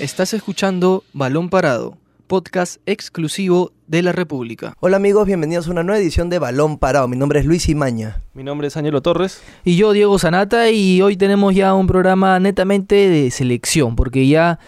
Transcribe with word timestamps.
Estás 0.00 0.34
escuchando 0.34 1.04
Balón 1.12 1.48
Parado, 1.48 1.96
podcast 2.26 2.80
exclusivo 2.84 3.70
de 3.86 4.02
la 4.02 4.10
República. 4.10 4.74
Hola 4.80 4.96
amigos, 4.96 5.24
bienvenidos 5.24 5.68
a 5.68 5.70
una 5.70 5.84
nueva 5.84 6.00
edición 6.00 6.28
de 6.28 6.40
Balón 6.40 6.78
Parado. 6.78 7.06
Mi 7.06 7.16
nombre 7.16 7.38
es 7.38 7.46
Luis 7.46 7.68
Imaña. 7.68 8.20
Mi 8.34 8.42
nombre 8.42 8.66
es 8.66 8.76
Ángelo 8.76 9.02
Torres. 9.02 9.40
Y 9.64 9.76
yo, 9.76 9.92
Diego 9.92 10.18
Sanata, 10.18 10.68
y 10.70 11.00
hoy 11.00 11.16
tenemos 11.16 11.54
ya 11.54 11.74
un 11.74 11.86
programa 11.86 12.40
netamente 12.40 13.08
de 13.08 13.30
selección, 13.30 13.94
porque 13.94 14.26
ya 14.26 14.58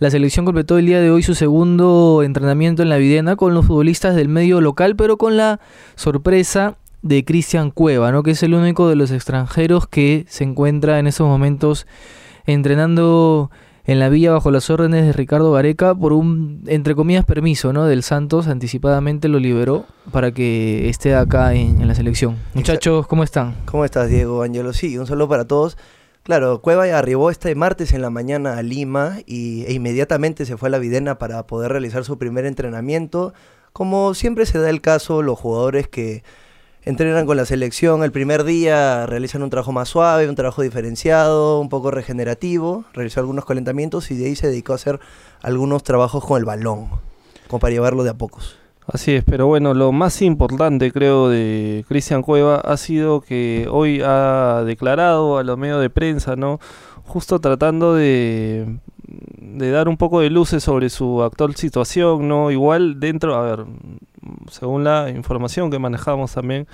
la 0.00 0.10
selección 0.10 0.44
completó 0.44 0.76
el 0.76 0.84
día 0.84 1.00
de 1.00 1.10
hoy 1.10 1.22
su 1.22 1.34
segundo 1.34 2.22
entrenamiento 2.22 2.82
en 2.82 2.90
la 2.90 2.98
Videna 2.98 3.36
con 3.36 3.54
los 3.54 3.64
futbolistas 3.64 4.14
del 4.14 4.28
medio 4.28 4.60
local, 4.60 4.96
pero 4.96 5.16
con 5.16 5.38
la 5.38 5.60
sorpresa 5.94 6.76
de 7.00 7.24
Cristian 7.24 7.70
Cueva, 7.70 8.12
¿no? 8.12 8.22
que 8.22 8.32
es 8.32 8.42
el 8.42 8.52
único 8.52 8.90
de 8.90 8.96
los 8.96 9.10
extranjeros 9.12 9.86
que 9.88 10.26
se 10.28 10.44
encuentra 10.44 10.98
en 10.98 11.06
estos 11.06 11.26
momentos 11.26 11.86
entrenando 12.46 13.50
en 13.84 13.98
la 13.98 14.08
villa 14.08 14.32
bajo 14.32 14.50
las 14.50 14.70
órdenes 14.70 15.04
de 15.04 15.12
Ricardo 15.12 15.52
Gareca 15.52 15.94
por 15.94 16.12
un, 16.12 16.62
entre 16.66 16.94
comillas, 16.94 17.24
permiso 17.24 17.72
¿no? 17.72 17.84
del 17.84 18.02
Santos, 18.02 18.48
anticipadamente 18.48 19.28
lo 19.28 19.38
liberó 19.38 19.84
para 20.10 20.32
que 20.32 20.88
esté 20.88 21.14
acá 21.14 21.54
en, 21.54 21.80
en 21.80 21.88
la 21.88 21.94
selección. 21.94 22.36
Muchachos, 22.54 23.06
¿cómo 23.06 23.22
están? 23.22 23.54
¿Cómo 23.66 23.84
estás, 23.84 24.08
Diego 24.08 24.42
Angelo? 24.42 24.72
Sí, 24.72 24.96
un 24.96 25.06
saludo 25.06 25.28
para 25.28 25.44
todos. 25.44 25.76
Claro, 26.22 26.62
Cueva 26.62 26.84
arribó 26.84 27.30
este 27.30 27.54
martes 27.54 27.92
en 27.92 28.00
la 28.00 28.08
mañana 28.08 28.56
a 28.56 28.62
Lima 28.62 29.18
y, 29.26 29.64
e 29.66 29.74
inmediatamente 29.74 30.46
se 30.46 30.56
fue 30.56 30.68
a 30.68 30.70
la 30.70 30.78
Videna 30.78 31.18
para 31.18 31.46
poder 31.46 31.70
realizar 31.70 32.02
su 32.04 32.16
primer 32.16 32.46
entrenamiento. 32.46 33.34
Como 33.74 34.14
siempre 34.14 34.46
se 34.46 34.58
da 34.58 34.70
el 34.70 34.80
caso, 34.80 35.20
los 35.20 35.38
jugadores 35.38 35.86
que 35.86 36.24
entrenan 36.84 37.26
con 37.26 37.36
la 37.36 37.46
selección 37.46 38.04
el 38.04 38.12
primer 38.12 38.44
día, 38.44 39.06
realizan 39.06 39.42
un 39.42 39.50
trabajo 39.50 39.72
más 39.72 39.88
suave, 39.88 40.28
un 40.28 40.34
trabajo 40.34 40.62
diferenciado, 40.62 41.60
un 41.60 41.68
poco 41.68 41.90
regenerativo, 41.90 42.84
realizó 42.92 43.20
algunos 43.20 43.44
calentamientos 43.44 44.10
y 44.10 44.16
de 44.16 44.26
ahí 44.26 44.36
se 44.36 44.48
dedicó 44.48 44.72
a 44.72 44.76
hacer 44.76 45.00
algunos 45.42 45.82
trabajos 45.82 46.24
con 46.24 46.38
el 46.38 46.44
balón, 46.44 46.88
como 47.48 47.60
para 47.60 47.72
llevarlo 47.72 48.04
de 48.04 48.10
a 48.10 48.14
pocos. 48.14 48.56
Así 48.86 49.14
es, 49.14 49.24
pero 49.24 49.46
bueno, 49.46 49.72
lo 49.72 49.92
más 49.92 50.20
importante 50.20 50.92
creo 50.92 51.30
de 51.30 51.86
Cristian 51.88 52.20
Cueva 52.20 52.56
ha 52.56 52.76
sido 52.76 53.22
que 53.22 53.66
hoy 53.70 54.02
ha 54.04 54.62
declarado 54.66 55.38
a 55.38 55.42
los 55.42 55.56
medios 55.56 55.80
de 55.80 55.88
prensa, 55.88 56.36
¿no? 56.36 56.60
Justo 57.06 57.38
tratando 57.38 57.94
de, 57.94 58.76
de 59.38 59.70
dar 59.70 59.88
un 59.88 59.96
poco 59.96 60.20
de 60.20 60.28
luces 60.28 60.62
sobre 60.62 60.90
su 60.90 61.22
actual 61.22 61.54
situación, 61.54 62.28
¿no? 62.28 62.50
Igual 62.50 63.00
dentro, 63.00 63.34
a 63.36 63.42
ver, 63.42 63.64
según 64.50 64.84
la 64.84 65.10
información 65.10 65.70
que 65.70 65.78
manejamos 65.78 66.32
también, 66.32 66.66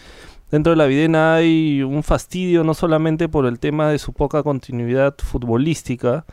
dentro 0.51 0.71
de 0.71 0.77
la 0.77 0.87
Videna 0.87 1.35
hay 1.35 1.83
un 1.83 2.03
fastidio 2.03 2.65
no 2.65 2.75
solamente 2.75 3.29
por 3.29 3.47
el 3.47 3.59
tema 3.59 3.91
de 3.91 3.99
su 3.99 4.13
poca 4.13 4.43
continuidad 4.43 5.15
futbolística, 5.19 6.25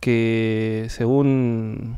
que 0.00 0.86
según 0.88 1.96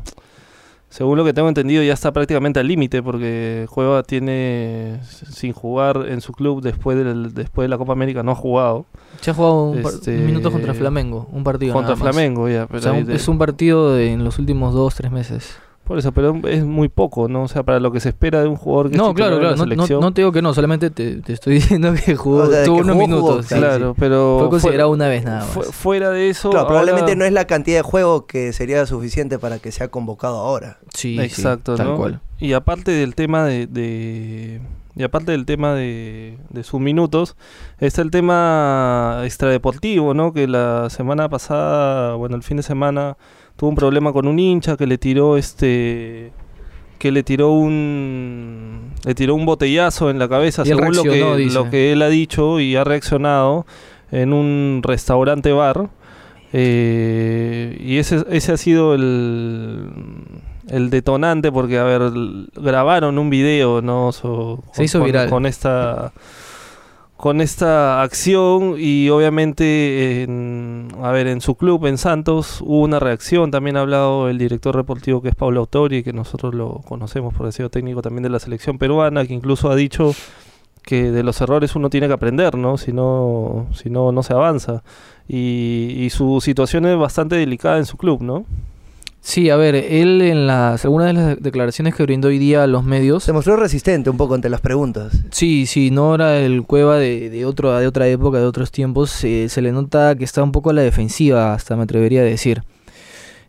según 0.94 1.18
lo 1.18 1.24
que 1.24 1.32
tengo 1.32 1.48
entendido 1.48 1.82
ya 1.82 1.92
está 1.92 2.12
prácticamente 2.12 2.60
al 2.60 2.68
límite 2.68 3.02
porque 3.02 3.66
Cueva 3.68 4.04
tiene 4.04 5.00
sin 5.02 5.52
jugar 5.52 6.04
en 6.08 6.20
su 6.20 6.32
club 6.32 6.62
después 6.62 6.96
del, 6.96 7.34
después 7.34 7.64
de 7.64 7.68
la 7.68 7.78
Copa 7.78 7.94
América 7.94 8.22
no 8.22 8.30
ha 8.30 8.36
jugado. 8.36 8.86
Se 9.20 9.32
ha 9.32 9.34
jugado 9.34 9.70
un, 9.70 9.78
este, 9.78 10.18
un 10.18 10.26
minuto 10.26 10.52
contra 10.52 10.72
Flamengo, 10.72 11.26
un 11.32 11.42
partido 11.42 11.72
contra 11.72 11.96
Flamengo 11.96 12.48
ya, 12.48 12.68
o 12.72 12.78
sea, 12.78 12.96
es 12.96 13.26
un 13.26 13.38
partido 13.38 13.92
de, 13.92 14.12
en 14.12 14.22
los 14.22 14.38
últimos 14.38 14.72
dos 14.72 14.94
tres 14.94 15.10
meses. 15.10 15.58
Por 15.84 15.98
eso, 15.98 16.12
pero 16.12 16.34
es 16.48 16.64
muy 16.64 16.88
poco, 16.88 17.28
¿no? 17.28 17.42
O 17.42 17.48
sea, 17.48 17.62
para 17.62 17.78
lo 17.78 17.92
que 17.92 18.00
se 18.00 18.08
espera 18.08 18.40
de 18.40 18.48
un 18.48 18.56
jugador 18.56 18.90
que 18.90 18.96
No, 18.96 19.12
claro, 19.12 19.38
claro, 19.38 19.54
no, 19.56 19.66
no, 19.66 20.00
no, 20.00 20.12
te 20.14 20.22
digo 20.22 20.32
que 20.32 20.40
no, 20.40 20.54
solamente 20.54 20.88
te, 20.90 21.16
te 21.20 21.34
estoy 21.34 21.54
diciendo 21.60 21.92
que 21.92 22.16
jugó, 22.16 22.44
O 22.44 22.46
sea, 22.50 22.64
tuvo 22.64 22.76
que 22.76 22.82
unos 22.84 22.94
jugó, 22.94 23.06
minutos. 23.06 23.30
jugó, 23.30 23.42
sí, 23.42 23.54
claro, 23.54 23.90
sí. 23.90 23.96
pero 24.00 24.36
Fue 24.40 24.48
considerado 24.50 24.88
fuera- 24.88 25.04
una 25.04 25.08
vez 25.08 25.24
nada 25.24 25.40
más. 25.40 25.48
fu- 25.50 25.62
fuera 25.64 26.08
de 26.10 26.30
eso, 26.30 26.48
Claro, 26.50 26.68
probablemente 26.68 27.16
no 27.16 27.26
es 27.26 27.32
la 27.32 27.46
cantidad 27.46 27.76
de 27.78 27.82
juego 27.82 28.24
que 28.26 28.54
sería 28.54 28.86
suficiente 28.86 29.38
para 29.38 29.58
que 29.58 29.72
sea 29.72 29.88
convocado 29.88 30.38
ahora. 30.38 30.78
Sí, 30.94 31.16
sí, 31.18 31.22
Exacto, 31.22 31.74
tal 31.74 31.86
¿no? 31.88 31.96
cual. 31.98 32.20
Y 32.40 32.54
aparte 32.54 32.90
del 32.90 33.14
tema 33.14 33.44
de, 33.44 33.66
de- 33.66 34.62
y 34.96 35.02
aparte 35.02 35.32
del 35.32 35.44
tema 35.44 35.74
de, 35.74 36.38
de 36.50 36.62
sus 36.64 36.80
minutos, 36.80 37.36
está 37.78 38.00
el 38.00 38.10
tema 38.10 39.20
extradeportivo, 39.24 40.14
¿no? 40.14 40.32
Que 40.32 40.46
la 40.48 40.88
semana 40.88 41.28
pasada, 41.28 42.14
bueno, 42.14 42.36
el 42.36 42.42
fin 42.42 42.56
de 42.56 42.62
semana 42.62 43.16
tuvo 43.56 43.70
un 43.70 43.76
problema 43.76 44.12
con 44.12 44.26
un 44.26 44.38
hincha 44.38 44.76
que 44.76 44.86
le 44.86 44.98
tiró 44.98 45.36
este 45.36 46.32
que 46.98 47.12
le 47.12 47.22
tiró 47.22 47.50
un 47.52 48.92
le 49.04 49.14
tiró 49.14 49.34
un 49.34 49.44
botellazo 49.46 50.10
en 50.10 50.18
la 50.18 50.28
cabeza 50.28 50.62
Y 50.62 50.68
según 50.68 50.94
lo 50.96 51.02
que 51.02 51.36
dice. 51.36 51.54
lo 51.54 51.70
que 51.70 51.92
él 51.92 52.02
ha 52.02 52.08
dicho 52.08 52.60
y 52.60 52.76
ha 52.76 52.84
reaccionado 52.84 53.66
en 54.10 54.32
un 54.32 54.80
restaurante 54.82 55.52
bar 55.52 55.88
eh, 56.52 57.76
y 57.84 57.98
ese, 57.98 58.24
ese 58.30 58.52
ha 58.52 58.56
sido 58.56 58.94
el, 58.94 59.88
el 60.68 60.88
detonante 60.90 61.50
porque, 61.50 61.78
a 61.78 61.84
ver, 61.84 62.12
grabaron 62.54 63.18
un 63.18 63.28
video, 63.28 63.82
¿no? 63.82 64.12
So- 64.12 64.62
Se 64.70 64.76
con- 64.76 64.84
hizo 64.84 64.98
con- 65.00 65.06
viral. 65.06 65.30
Con 65.30 65.46
esta, 65.46 66.12
con 67.16 67.40
esta 67.40 68.02
acción 68.02 68.74
y 68.78 69.08
obviamente, 69.08 70.22
en, 70.22 70.88
a 71.00 71.10
ver, 71.12 71.26
en 71.28 71.40
su 71.40 71.54
club, 71.54 71.86
en 71.86 71.96
Santos, 71.96 72.60
hubo 72.60 72.80
una 72.80 72.98
reacción. 72.98 73.50
También 73.50 73.76
ha 73.76 73.80
hablado 73.80 74.28
el 74.28 74.38
director 74.38 74.76
deportivo 74.76 75.22
que 75.22 75.28
es 75.28 75.34
Pablo 75.34 75.60
Autori, 75.60 76.02
que 76.02 76.12
nosotros 76.12 76.54
lo 76.54 76.80
conocemos 76.86 77.32
por 77.32 77.50
sido 77.52 77.70
técnico 77.70 78.02
también 78.02 78.24
de 78.24 78.30
la 78.30 78.40
selección 78.40 78.78
peruana, 78.78 79.24
que 79.26 79.34
incluso 79.34 79.70
ha 79.70 79.76
dicho 79.76 80.12
que 80.82 81.10
de 81.10 81.22
los 81.22 81.40
errores 81.40 81.74
uno 81.76 81.88
tiene 81.88 82.08
que 82.08 82.12
aprender, 82.12 82.56
¿no? 82.56 82.76
Si 82.76 82.92
no, 82.92 83.68
si 83.72 83.90
no, 83.90 84.12
no 84.12 84.22
se 84.22 84.34
avanza. 84.34 84.82
Y, 85.28 85.94
y 85.96 86.10
su 86.10 86.40
situación 86.40 86.84
es 86.84 86.98
bastante 86.98 87.36
delicada 87.36 87.78
en 87.78 87.86
su 87.86 87.96
club, 87.96 88.22
¿no? 88.22 88.44
Sí, 89.26 89.48
a 89.48 89.56
ver, 89.56 89.74
él 89.74 90.20
en 90.20 90.46
las 90.46 90.84
algunas 90.84 91.06
de 91.06 91.12
las 91.14 91.40
declaraciones 91.40 91.94
que 91.94 92.02
brindó 92.02 92.28
hoy 92.28 92.38
día 92.38 92.62
a 92.62 92.66
los 92.66 92.84
medios, 92.84 93.24
Se 93.24 93.32
mostró 93.32 93.56
resistente 93.56 94.10
un 94.10 94.18
poco 94.18 94.34
ante 94.34 94.50
las 94.50 94.60
preguntas. 94.60 95.14
sí, 95.30 95.64
sí, 95.64 95.90
no 95.90 96.14
era 96.14 96.38
el 96.40 96.62
Cueva 96.64 96.98
de, 96.98 97.30
de, 97.30 97.46
otro, 97.46 97.74
de 97.78 97.86
otra 97.86 98.06
época, 98.06 98.38
de 98.38 98.44
otros 98.44 98.70
tiempos, 98.70 99.24
eh, 99.24 99.48
se 99.48 99.62
le 99.62 99.72
nota 99.72 100.14
que 100.14 100.24
está 100.24 100.42
un 100.42 100.52
poco 100.52 100.68
a 100.68 100.72
la 100.74 100.82
defensiva, 100.82 101.54
hasta 101.54 101.74
me 101.74 101.84
atrevería 101.84 102.20
a 102.20 102.24
decir. 102.24 102.64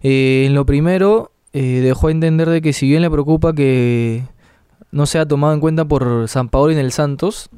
Eh, 0.01 0.45
en 0.47 0.55
lo 0.55 0.65
primero, 0.65 1.33
eh, 1.51 1.81
dejó 1.83 2.07
a 2.07 2.11
entender 2.11 2.49
de 2.49 2.61
que 2.61 2.71
si 2.71 2.87
bien 2.87 3.01
le 3.01 3.11
preocupa 3.11 3.51
que 3.51 4.23
no 4.91 5.05
sea 5.05 5.27
tomado 5.27 5.53
en 5.53 5.59
cuenta 5.59 5.83
por 5.83 6.29
San 6.29 6.47
Paolo 6.47 6.71
en 6.71 6.79
el 6.79 6.93
Santos, 6.93 7.49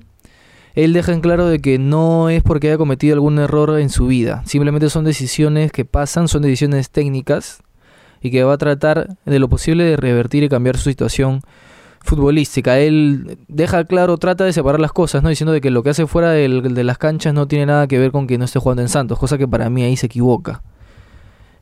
él 0.73 0.91
deja 0.91 1.13
en 1.13 1.21
claro 1.21 1.45
de 1.45 1.59
que 1.59 1.77
no 1.77 2.31
es 2.31 2.41
porque 2.41 2.69
haya 2.69 2.79
cometido 2.79 3.13
algún 3.13 3.37
error 3.37 3.79
en 3.79 3.91
su 3.91 4.07
vida, 4.07 4.41
simplemente 4.47 4.89
son 4.89 5.03
decisiones 5.05 5.71
que 5.71 5.85
pasan, 5.85 6.27
son 6.27 6.41
decisiones 6.41 6.89
técnicas 6.89 7.61
y 8.21 8.31
que 8.31 8.43
va 8.43 8.53
a 8.53 8.57
tratar 8.57 9.07
de 9.25 9.39
lo 9.39 9.47
posible 9.49 9.83
de 9.83 9.95
revertir 9.97 10.43
y 10.43 10.49
cambiar 10.49 10.77
su 10.77 10.89
situación 10.89 11.41
futbolística. 12.01 12.79
Él 12.79 13.37
deja 13.47 13.83
claro, 13.85 14.17
trata 14.17 14.45
de 14.45 14.53
separar 14.53 14.79
las 14.79 14.91
cosas, 14.93 15.23
¿no? 15.23 15.29
Diciendo 15.29 15.51
de 15.51 15.61
que 15.61 15.71
lo 15.71 15.83
que 15.83 15.89
hace 15.89 16.07
fuera 16.07 16.31
del- 16.31 16.73
de 16.73 16.83
las 16.83 16.97
canchas 16.97 17.33
no 17.33 17.47
tiene 17.47 17.65
nada 17.65 17.87
que 17.87 17.99
ver 17.99 18.11
con 18.11 18.27
que 18.27 18.37
no 18.37 18.45
esté 18.45 18.59
jugando 18.59 18.81
en 18.81 18.89
Santos, 18.89 19.19
cosa 19.19 19.37
que 19.37 19.47
para 19.47 19.69
mí 19.69 19.83
ahí 19.83 19.97
se 19.97 20.05
equivoca. 20.05 20.61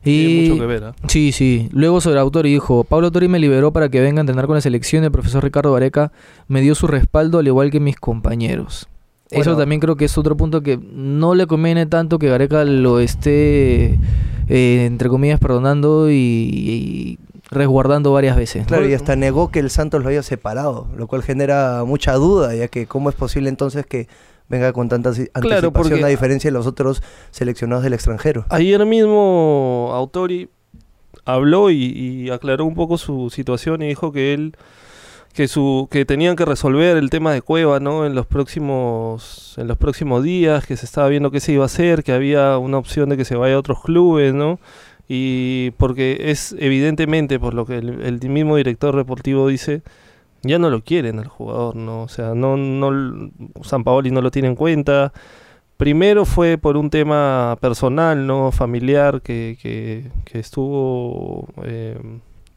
Tiene 0.02 0.28
Y 0.30 0.48
mucho 0.50 0.60
que 0.60 0.66
ver, 0.66 0.84
¿ah? 0.84 0.92
Sí, 1.08 1.32
sí. 1.32 1.68
Luego 1.72 2.00
sobre 2.00 2.20
Autori 2.20 2.48
dijo, 2.52 2.84
Pablo 2.84 3.06
Autori 3.08 3.26
me 3.26 3.40
liberó 3.40 3.72
para 3.72 3.88
que 3.88 4.00
venga 4.00 4.20
a 4.20 4.22
entrenar 4.22 4.46
con 4.46 4.54
la 4.54 4.60
selección 4.60 5.02
el 5.02 5.10
profesor 5.10 5.42
Ricardo 5.42 5.72
Vareca 5.72 6.12
me 6.46 6.60
dio 6.60 6.76
su 6.76 6.86
respaldo 6.86 7.40
al 7.40 7.46
igual 7.48 7.72
que 7.72 7.80
mis 7.80 7.96
compañeros. 7.96 8.88
Eso 9.30 9.56
también 9.56 9.80
creo 9.80 9.96
que 9.96 10.04
es 10.04 10.16
otro 10.18 10.36
punto 10.36 10.62
que 10.62 10.78
no 10.92 11.34
le 11.34 11.46
conviene 11.46 11.86
tanto 11.86 12.18
que 12.18 12.28
Gareca 12.28 12.64
lo 12.64 13.00
esté, 13.00 13.98
eh, 14.48 14.84
entre 14.86 15.08
comillas, 15.08 15.40
perdonando 15.40 16.10
y, 16.10 16.14
y 16.14 17.18
resguardando 17.50 18.12
varias 18.12 18.36
veces. 18.36 18.66
Claro, 18.66 18.88
y 18.88 18.94
hasta 18.94 19.16
negó 19.16 19.50
que 19.50 19.58
el 19.58 19.70
Santos 19.70 20.02
lo 20.02 20.08
haya 20.08 20.22
separado, 20.22 20.86
lo 20.96 21.06
cual 21.08 21.22
genera 21.22 21.82
mucha 21.84 22.12
duda, 22.14 22.54
ya 22.54 22.68
que 22.68 22.86
cómo 22.86 23.08
es 23.10 23.16
posible 23.16 23.48
entonces 23.48 23.84
que 23.86 24.06
venga 24.48 24.72
con 24.72 24.88
tanta 24.88 25.08
anti- 25.08 25.22
anticipación 25.34 25.72
porque- 25.72 26.04
a 26.04 26.08
diferencia 26.08 26.48
de 26.48 26.52
los 26.54 26.66
otros 26.68 27.02
seleccionados 27.32 27.82
del 27.82 27.94
extranjero. 27.94 28.44
Ayer 28.48 28.84
mismo 28.86 29.90
Autori 29.92 30.48
habló 31.24 31.70
y, 31.70 31.76
y 31.84 32.30
aclaró 32.30 32.64
un 32.64 32.74
poco 32.74 32.96
su 32.98 33.30
situación 33.30 33.82
y 33.82 33.88
dijo 33.88 34.12
que 34.12 34.34
él 34.34 34.54
que 35.36 35.48
su 35.48 35.86
que 35.90 36.04
tenían 36.06 36.34
que 36.34 36.46
resolver 36.46 36.96
el 36.96 37.10
tema 37.10 37.32
de 37.32 37.42
Cueva, 37.42 37.78
¿no? 37.78 38.06
En 38.06 38.14
los 38.14 38.26
próximos 38.26 39.54
en 39.58 39.68
los 39.68 39.76
próximos 39.76 40.24
días, 40.24 40.66
que 40.66 40.76
se 40.76 40.86
estaba 40.86 41.08
viendo 41.08 41.30
qué 41.30 41.40
se 41.40 41.52
iba 41.52 41.64
a 41.64 41.66
hacer, 41.66 42.02
que 42.02 42.12
había 42.12 42.58
una 42.58 42.78
opción 42.78 43.10
de 43.10 43.16
que 43.18 43.24
se 43.26 43.36
vaya 43.36 43.54
a 43.56 43.58
otros 43.58 43.82
clubes, 43.82 44.34
¿no? 44.34 44.58
Y 45.08 45.72
porque 45.72 46.30
es 46.30 46.56
evidentemente 46.58 47.38
por 47.38 47.54
lo 47.54 47.66
que 47.66 47.76
el, 47.78 48.20
mismo 48.28 48.56
director 48.56 48.96
deportivo 48.96 49.48
dice, 49.48 49.82
ya 50.42 50.58
no 50.58 50.70
lo 50.70 50.82
quieren 50.82 51.18
al 51.18 51.28
jugador, 51.28 51.76
¿no? 51.76 52.02
O 52.02 52.08
sea, 52.08 52.34
no 52.34 52.56
no 52.56 53.30
San 53.62 53.84
Paoli 53.84 54.10
no 54.10 54.22
lo 54.22 54.30
tiene 54.30 54.48
en 54.48 54.56
cuenta. 54.56 55.12
Primero 55.76 56.24
fue 56.24 56.58
por 56.58 56.76
un 56.78 56.88
tema 56.90 57.58
personal, 57.60 58.26
no 58.26 58.50
familiar, 58.52 59.20
que, 59.22 59.58
que, 59.60 60.10
que 60.24 60.38
estuvo, 60.38 61.48
eh, 61.64 61.98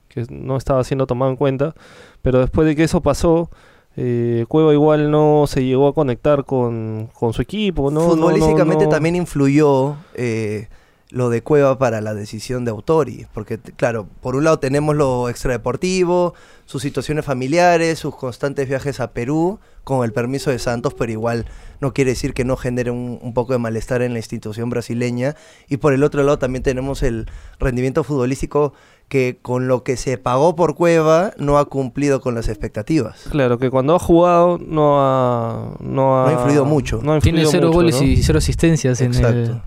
que 0.10 0.26
no 0.30 0.58
estaba 0.58 0.84
siendo 0.84 1.08
tomado 1.08 1.32
en 1.32 1.38
cuenta, 1.38 1.76
pero 2.22 2.40
después 2.40 2.68
de 2.68 2.76
que 2.76 2.84
eso 2.84 3.02
pasó, 3.02 3.50
eh, 3.96 4.46
Cueva 4.48 4.74
igual 4.74 5.12
no 5.12 5.46
se 5.48 5.64
llegó 5.64 5.88
a 5.88 5.94
conectar 5.94 6.46
con, 6.46 7.10
con 7.14 7.34
su 7.34 7.42
equipo, 7.42 7.92
¿no? 7.92 8.02
Futbolísticamente 8.02 8.86
no. 8.86 8.90
también 8.90 9.16
influyó 9.16 9.96
eh, 10.14 10.68
lo 11.10 11.30
de 11.30 11.42
Cueva 11.42 11.78
para 11.78 12.00
la 12.02 12.14
decisión 12.14 12.66
de 12.66 12.72
Autori. 12.72 13.28
Porque, 13.34 13.58
claro, 13.58 14.08
por 14.22 14.36
un 14.36 14.44
lado 14.44 14.60
tenemos 14.60 14.96
lo 14.96 15.28
extradeportivo, 15.28 16.34
sus 16.66 16.82
situaciones 16.82 17.26
familiares, 17.26 18.00
sus 18.00 18.16
constantes 18.16 18.70
viajes 18.70 19.00
a 19.00 19.12
Perú, 19.12 19.60
con 19.84 20.06
el 20.06 20.14
permiso 20.14 20.52
de 20.52 20.60
Santos, 20.60 20.94
pero 20.94 21.12
igual 21.12 21.46
no 21.82 21.94
quiere 21.94 22.12
decir 22.12 22.34
que 22.34 22.46
no 22.46 22.56
genere 22.58 22.92
un, 22.92 23.20
un 23.22 23.34
poco 23.34 23.54
de 23.54 23.60
malestar 23.60 24.02
en 24.02 24.14
la 24.14 24.20
institución 24.20 24.70
brasileña. 24.70 25.36
Y 25.68 25.78
por 25.78 25.94
el 25.94 26.04
otro 26.04 26.24
lado 26.24 26.38
también 26.38 26.64
tenemos 26.64 27.02
el 27.02 27.26
rendimiento 27.60 28.04
futbolístico 28.04 28.74
que 29.10 29.40
con 29.42 29.68
lo 29.68 29.84
que 29.84 29.98
se 29.98 30.18
pagó 30.18 30.56
por 30.56 30.76
Cueva 30.76 31.32
no 31.38 31.58
ha 31.58 31.66
cumplido 31.66 32.22
con 32.22 32.36
las 32.36 32.48
expectativas. 32.48 33.28
Claro, 33.30 33.58
que 33.58 33.70
cuando 33.70 33.96
ha 33.96 34.00
jugado 34.00 34.60
no 34.60 35.02
ha... 35.02 35.76
No 35.80 36.22
ha, 36.22 36.24
No 36.24 36.28
ha 36.30 36.34
influido 36.34 36.66
mucho. 36.66 37.02
no 37.04 37.14
ha 37.14 37.20
Tiene 37.20 37.46
cero 37.46 37.68
mucho, 37.68 37.78
goles 37.80 38.00
¿no? 38.00 38.08
y 38.08 38.18
cero 38.18 38.38
asistencias 38.38 39.02
en 39.02 39.16
el, 39.16 39.62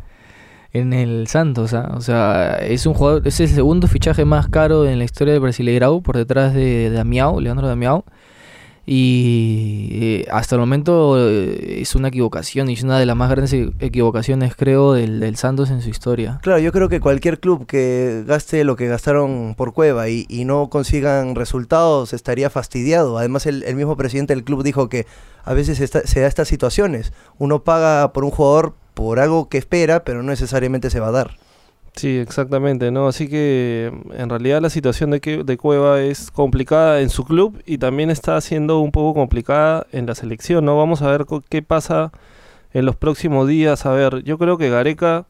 en 0.73 0.93
el 0.93 1.27
Santos. 1.27 1.75
¿ah? 1.75 1.93
O 1.94 2.00
sea, 2.00 2.56
es 2.59 2.87
un 2.87 2.94
jugador, 2.94 3.27
es 3.27 3.41
el 3.41 3.49
segundo 3.49 3.89
fichaje 3.89 4.25
más 4.25 4.49
caro 4.49 4.87
en 4.87 4.99
la 4.99 5.05
historia 5.05 5.33
del 5.35 5.43
Brasileirao 5.43 6.00
por 6.00 6.17
detrás 6.17 6.55
de 6.55 6.91
Damiao, 6.91 7.41
Leandro 7.41 7.67
Damiao. 7.67 8.05
Y 8.84 9.88
eh, 9.93 10.26
hasta 10.32 10.56
el 10.56 10.61
momento 10.61 11.14
eh, 11.19 11.81
es 11.81 11.94
una 11.94 12.08
equivocación 12.08 12.69
y 12.69 12.75
es 12.75 12.82
una 12.82 12.99
de 12.99 13.06
las 13.06 13.17
más 13.17 13.31
grandes 13.31 13.52
equivocaciones, 13.52 14.55
creo, 14.56 14.93
del, 14.93 15.20
del 15.20 15.37
Santos 15.37 15.70
en 15.70 15.82
su 15.82 15.88
historia. 15.88 16.40
Claro, 16.43 16.58
yo 16.58 16.73
creo 16.73 16.88
que 16.88 17.00
cualquier 17.00 17.38
club 17.38 17.67
que 17.67 18.25
gaste 18.26 18.64
lo 18.64 18.75
que 18.76 18.88
gastaron 18.88 19.55
por 19.56 19.73
Cueva 19.73 20.08
y, 20.08 20.26
y 20.29 20.44
no 20.44 20.69
consigan 20.69 21.34
resultados 21.34 22.12
estaría 22.12 22.50
fastidiado. 22.50 23.19
Además, 23.19 23.46
el, 23.46 23.62
el 23.62 23.76
mismo 23.76 23.96
presidente 23.96 24.34
del 24.34 24.44
club 24.44 24.62
dijo 24.64 24.88
que 24.88 25.06
a 25.44 25.55
veces 25.55 25.81
esta- 25.81 26.06
se 26.06 26.20
da 26.20 26.26
estas 26.26 26.49
situaciones. 26.49 27.12
Uno 27.38 27.62
paga 27.62 28.12
por 28.12 28.25
un 28.25 28.31
jugador 28.31 28.75
por 28.94 29.20
algo 29.20 29.49
que 29.49 29.58
espera, 29.58 30.05
pero 30.05 30.23
no 30.23 30.31
necesariamente 30.31 30.90
se 30.90 31.00
va 31.00 31.08
a 31.08 31.12
dar. 31.12 31.37
Sí, 31.94 32.17
exactamente, 32.17 32.91
¿no? 32.91 33.06
Así 33.06 33.29
que 33.29 33.93
en 34.15 34.29
realidad 34.31 34.62
la 34.62 34.71
situación 34.71 35.11
de, 35.11 35.21
que, 35.21 35.44
de 35.44 35.56
Cueva 35.59 36.00
es 36.00 36.31
complicada 36.31 37.00
en 37.00 37.11
su 37.11 37.25
club 37.25 37.62
y 37.67 37.79
también 37.79 38.11
está 38.11 38.41
siendo 38.41 38.81
un 38.81 38.93
poco 38.93 39.12
complicada 39.12 39.87
en 39.93 40.06
la 40.06 40.15
selección, 40.15 40.65
¿no? 40.65 40.77
Vamos 40.77 41.03
a 41.03 41.11
ver 41.11 41.27
qué 41.50 41.61
pasa 41.61 42.11
en 42.73 42.87
los 42.87 42.97
próximos 42.97 43.47
días. 43.47 43.85
A 43.85 43.93
ver, 43.93 44.25
yo 44.25 44.39
creo 44.39 44.56
que 44.56 44.71
Gareca, 44.71 45.27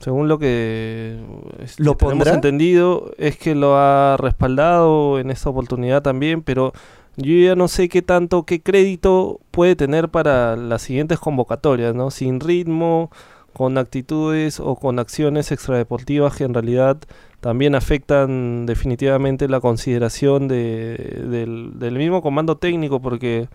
según 0.00 0.28
lo 0.28 0.38
que 0.38 1.18
este, 1.60 1.82
¿Lo 1.82 1.96
pondrá? 1.96 2.34
entendido, 2.34 3.12
es 3.16 3.38
que 3.38 3.54
lo 3.54 3.76
ha 3.78 4.18
respaldado 4.18 5.18
en 5.18 5.30
esta 5.30 5.48
oportunidad 5.48 6.02
también, 6.02 6.42
pero 6.42 6.74
yo 7.16 7.34
ya 7.34 7.56
no 7.56 7.66
sé 7.68 7.88
qué 7.88 8.02
tanto, 8.02 8.44
qué 8.44 8.60
crédito 8.60 9.40
puede 9.50 9.74
tener 9.74 10.10
para 10.10 10.54
las 10.54 10.82
siguientes 10.82 11.18
convocatorias, 11.18 11.94
¿no? 11.94 12.10
Sin 12.10 12.40
ritmo, 12.40 13.10
con 13.56 13.78
actitudes 13.78 14.60
o 14.60 14.76
con 14.76 14.98
acciones 14.98 15.50
extradeportivas 15.50 16.36
que 16.36 16.44
en 16.44 16.52
realidad 16.52 16.98
también 17.40 17.74
afectan 17.74 18.66
definitivamente 18.66 19.48
la 19.48 19.60
consideración 19.60 20.46
de, 20.46 21.22
del, 21.26 21.78
del 21.78 21.94
mismo 21.96 22.20
comando 22.20 22.58
técnico, 22.58 23.00
porque, 23.00 23.48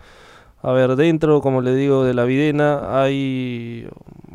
a 0.60 0.72
ver, 0.72 0.96
dentro, 0.96 1.40
como 1.40 1.60
le 1.60 1.76
digo, 1.76 2.02
de 2.02 2.14
la 2.14 2.24
videna 2.24 3.00
hay, 3.00 3.86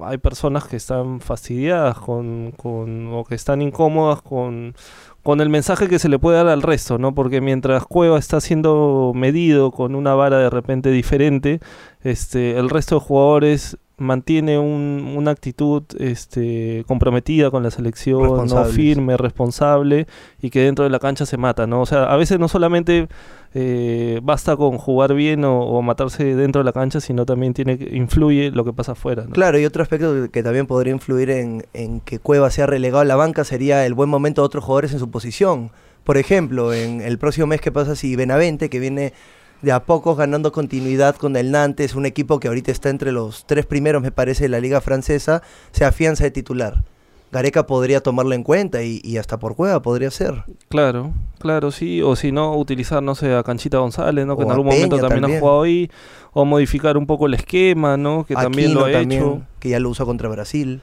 hay 0.02 0.18
personas 0.20 0.64
que 0.64 0.78
están 0.78 1.20
fastidiadas 1.20 2.00
con, 2.00 2.54
con, 2.56 3.14
o 3.14 3.26
que 3.26 3.36
están 3.36 3.62
incómodas 3.62 4.22
con, 4.22 4.74
con 5.22 5.42
el 5.42 5.50
mensaje 5.50 5.90
que 5.90 6.00
se 6.00 6.08
le 6.08 6.18
puede 6.18 6.38
dar 6.38 6.48
al 6.48 6.62
resto, 6.62 6.98
¿no? 6.98 7.14
Porque 7.14 7.42
mientras 7.42 7.84
Cueva 7.84 8.20
está 8.20 8.40
siendo 8.40 9.12
medido 9.14 9.72
con 9.72 9.96
una 9.96 10.14
vara 10.16 10.38
de 10.40 10.50
repente 10.50 10.92
diferente, 10.92 11.60
este, 12.04 12.58
el 12.58 12.70
resto 12.70 12.96
de 12.96 13.02
jugadores 13.02 13.78
mantiene 13.98 14.60
un- 14.60 15.16
una 15.18 15.32
actitud 15.32 15.84
este, 16.00 16.84
comprometida 16.88 17.50
con 17.52 17.64
la 17.64 17.72
selección, 17.72 18.22
no 18.56 18.66
firme, 18.76 19.18
responsable 19.18 20.06
y 20.42 20.50
que 20.52 20.62
dentro 20.62 20.84
de 20.84 20.90
la 20.92 21.00
cancha 21.00 21.26
se 21.26 21.38
mata, 21.38 21.66
¿no? 21.68 21.82
O 21.82 21.86
sea, 21.86 22.04
a 22.04 22.16
veces 22.16 22.38
no 22.40 22.48
solamente 22.48 23.08
eh, 23.54 24.20
basta 24.22 24.56
con 24.56 24.78
jugar 24.78 25.14
bien 25.16 25.44
o, 25.46 25.62
o 25.62 25.82
matarse 25.82 26.36
dentro 26.36 26.60
de 26.60 26.66
la 26.66 26.74
cancha, 26.74 27.00
sino 27.02 27.26
también 27.26 27.54
tiene 27.54 27.80
influye 27.92 28.52
lo 28.52 28.64
que 28.64 28.74
pasa 28.74 28.92
afuera, 28.92 29.24
¿no? 29.26 29.32
Claro, 29.32 29.58
y 29.58 29.66
otro 29.66 29.82
aspecto 29.82 30.14
que- 30.14 30.30
que 30.30 30.44
también 30.44 30.68
podría 30.68 30.94
influir 30.94 31.30
en, 31.32 31.66
en 31.74 32.00
que 32.02 32.20
Cueva 32.20 32.52
sea 32.52 32.68
relegado 32.68 33.02
a 33.02 33.06
la 33.06 33.16
banca 33.16 33.44
sería 33.46 33.86
el 33.86 33.94
buen 33.96 34.10
momento 34.10 34.42
de 34.42 34.46
otros 34.46 34.64
jugadores 34.64 34.94
en 34.94 35.00
su 35.00 35.10
posición. 35.10 35.72
Por 36.04 36.18
ejemplo, 36.18 36.72
en 36.74 37.02
el 37.02 37.18
próximo 37.18 37.48
mes 37.48 37.60
que 37.62 37.72
pasa 37.72 37.96
si 37.96 38.16
Benavente, 38.16 38.70
que 38.70 38.80
viene 38.80 39.14
de 39.62 39.72
a 39.72 39.84
poco 39.84 40.16
ganando 40.16 40.52
continuidad 40.52 41.16
con 41.16 41.36
el 41.36 41.52
Nantes, 41.52 41.96
un 41.96 42.06
equipo 42.06 42.40
que 42.40 42.48
ahorita 42.48 42.72
está 42.72 42.90
entre 42.90 43.12
los 43.12 43.46
tres 43.46 43.66
primeros, 43.66 44.02
me 44.02 44.12
parece, 44.12 44.44
de 44.44 44.50
la 44.50 44.60
liga 44.60 44.82
francesa, 44.82 45.42
se 45.72 45.86
afianza 45.86 46.24
de 46.26 46.32
titular. 46.32 46.84
Gareca 47.32 47.68
podría 47.68 48.00
tomarlo 48.02 48.34
en 48.36 48.44
cuenta 48.44 48.84
y, 48.84 49.02
y 49.04 49.18
hasta 49.18 49.38
por 49.38 49.56
Cueva 49.58 49.82
podría 49.82 50.10
ser. 50.12 50.46
Claro, 50.70 51.12
claro, 51.40 51.72
sí. 51.72 52.02
O 52.02 52.16
si 52.16 52.32
no, 52.32 52.56
utilizar, 52.56 53.04
no 53.04 53.16
sé, 53.16 53.34
a 53.36 53.44
Canchita 53.44 53.80
González, 53.80 54.26
¿no? 54.26 54.38
Que 54.38 54.44
O 54.44 54.46
en 54.46 54.52
algún 54.52 54.68
momento 54.68 54.98
también, 54.98 55.22
también. 55.24 55.38
ha 55.38 55.42
jugado 55.42 55.64
ahí. 55.64 55.92
O 56.32 56.46
modificar 56.46 56.96
un 56.96 57.06
poco 57.06 57.26
el 57.28 57.34
esquema, 57.34 57.98
¿no? 57.98 58.24
Que 58.26 58.34
también 58.34 58.74
lo 58.74 58.86
ha 58.86 58.92
también, 58.92 59.22
hecho. 59.22 59.42
que 59.60 59.70
ya 59.70 59.80
lo 59.82 59.90
usó 59.90 60.06
contra 60.06 60.30
Brasil. 60.30 60.82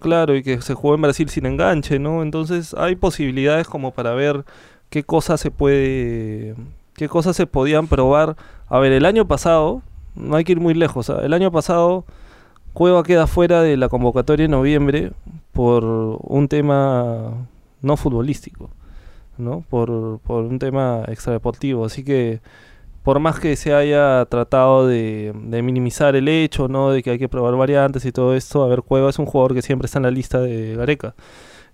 Claro, 0.00 0.34
y 0.34 0.42
que 0.42 0.60
se 0.60 0.74
jugó 0.74 0.96
en 0.96 1.02
Brasil 1.02 1.28
sin 1.28 1.46
enganche, 1.46 2.00
¿no? 2.00 2.22
Entonces 2.22 2.74
hay 2.74 2.96
posibilidades 2.96 3.68
como 3.68 3.92
para 3.92 4.12
ver 4.12 4.44
qué 4.90 5.04
cosas 5.04 5.40
se 5.40 5.52
puede, 5.52 6.56
qué 6.96 7.08
cosas 7.08 7.36
se 7.36 7.46
podían 7.46 7.86
probar. 7.86 8.36
A 8.68 8.78
ver, 8.78 8.92
el 8.92 9.04
año 9.04 9.26
pasado, 9.26 9.82
no 10.14 10.36
hay 10.36 10.44
que 10.44 10.52
ir 10.52 10.60
muy 10.60 10.74
lejos, 10.74 11.10
¿ah? 11.10 11.20
el 11.22 11.32
año 11.32 11.50
pasado 11.52 12.04
Cueva 12.76 13.02
queda 13.04 13.26
fuera 13.26 13.62
de 13.62 13.78
la 13.78 13.88
convocatoria 13.88 14.44
en 14.44 14.50
noviembre 14.50 15.12
por 15.52 15.82
un 15.84 16.46
tema 16.46 17.32
no 17.80 17.96
futbolístico, 17.96 18.68
¿no? 19.38 19.64
Por, 19.70 20.18
por 20.18 20.44
un 20.44 20.58
tema 20.58 21.02
extradeportivo, 21.08 21.86
así 21.86 22.04
que 22.04 22.40
por 23.02 23.18
más 23.18 23.40
que 23.40 23.56
se 23.56 23.72
haya 23.72 24.26
tratado 24.26 24.86
de, 24.86 25.32
de 25.44 25.62
minimizar 25.62 26.16
el 26.16 26.28
hecho, 26.28 26.68
¿no? 26.68 26.90
De 26.90 27.02
que 27.02 27.12
hay 27.12 27.18
que 27.18 27.30
probar 27.30 27.56
variantes 27.56 28.04
y 28.04 28.12
todo 28.12 28.34
esto, 28.34 28.62
a 28.62 28.68
ver, 28.68 28.82
Cueva 28.82 29.08
es 29.08 29.18
un 29.18 29.24
jugador 29.24 29.54
que 29.54 29.62
siempre 29.62 29.86
está 29.86 29.98
en 29.98 30.02
la 30.02 30.10
lista 30.10 30.38
de 30.38 30.74
Gareca. 30.76 31.14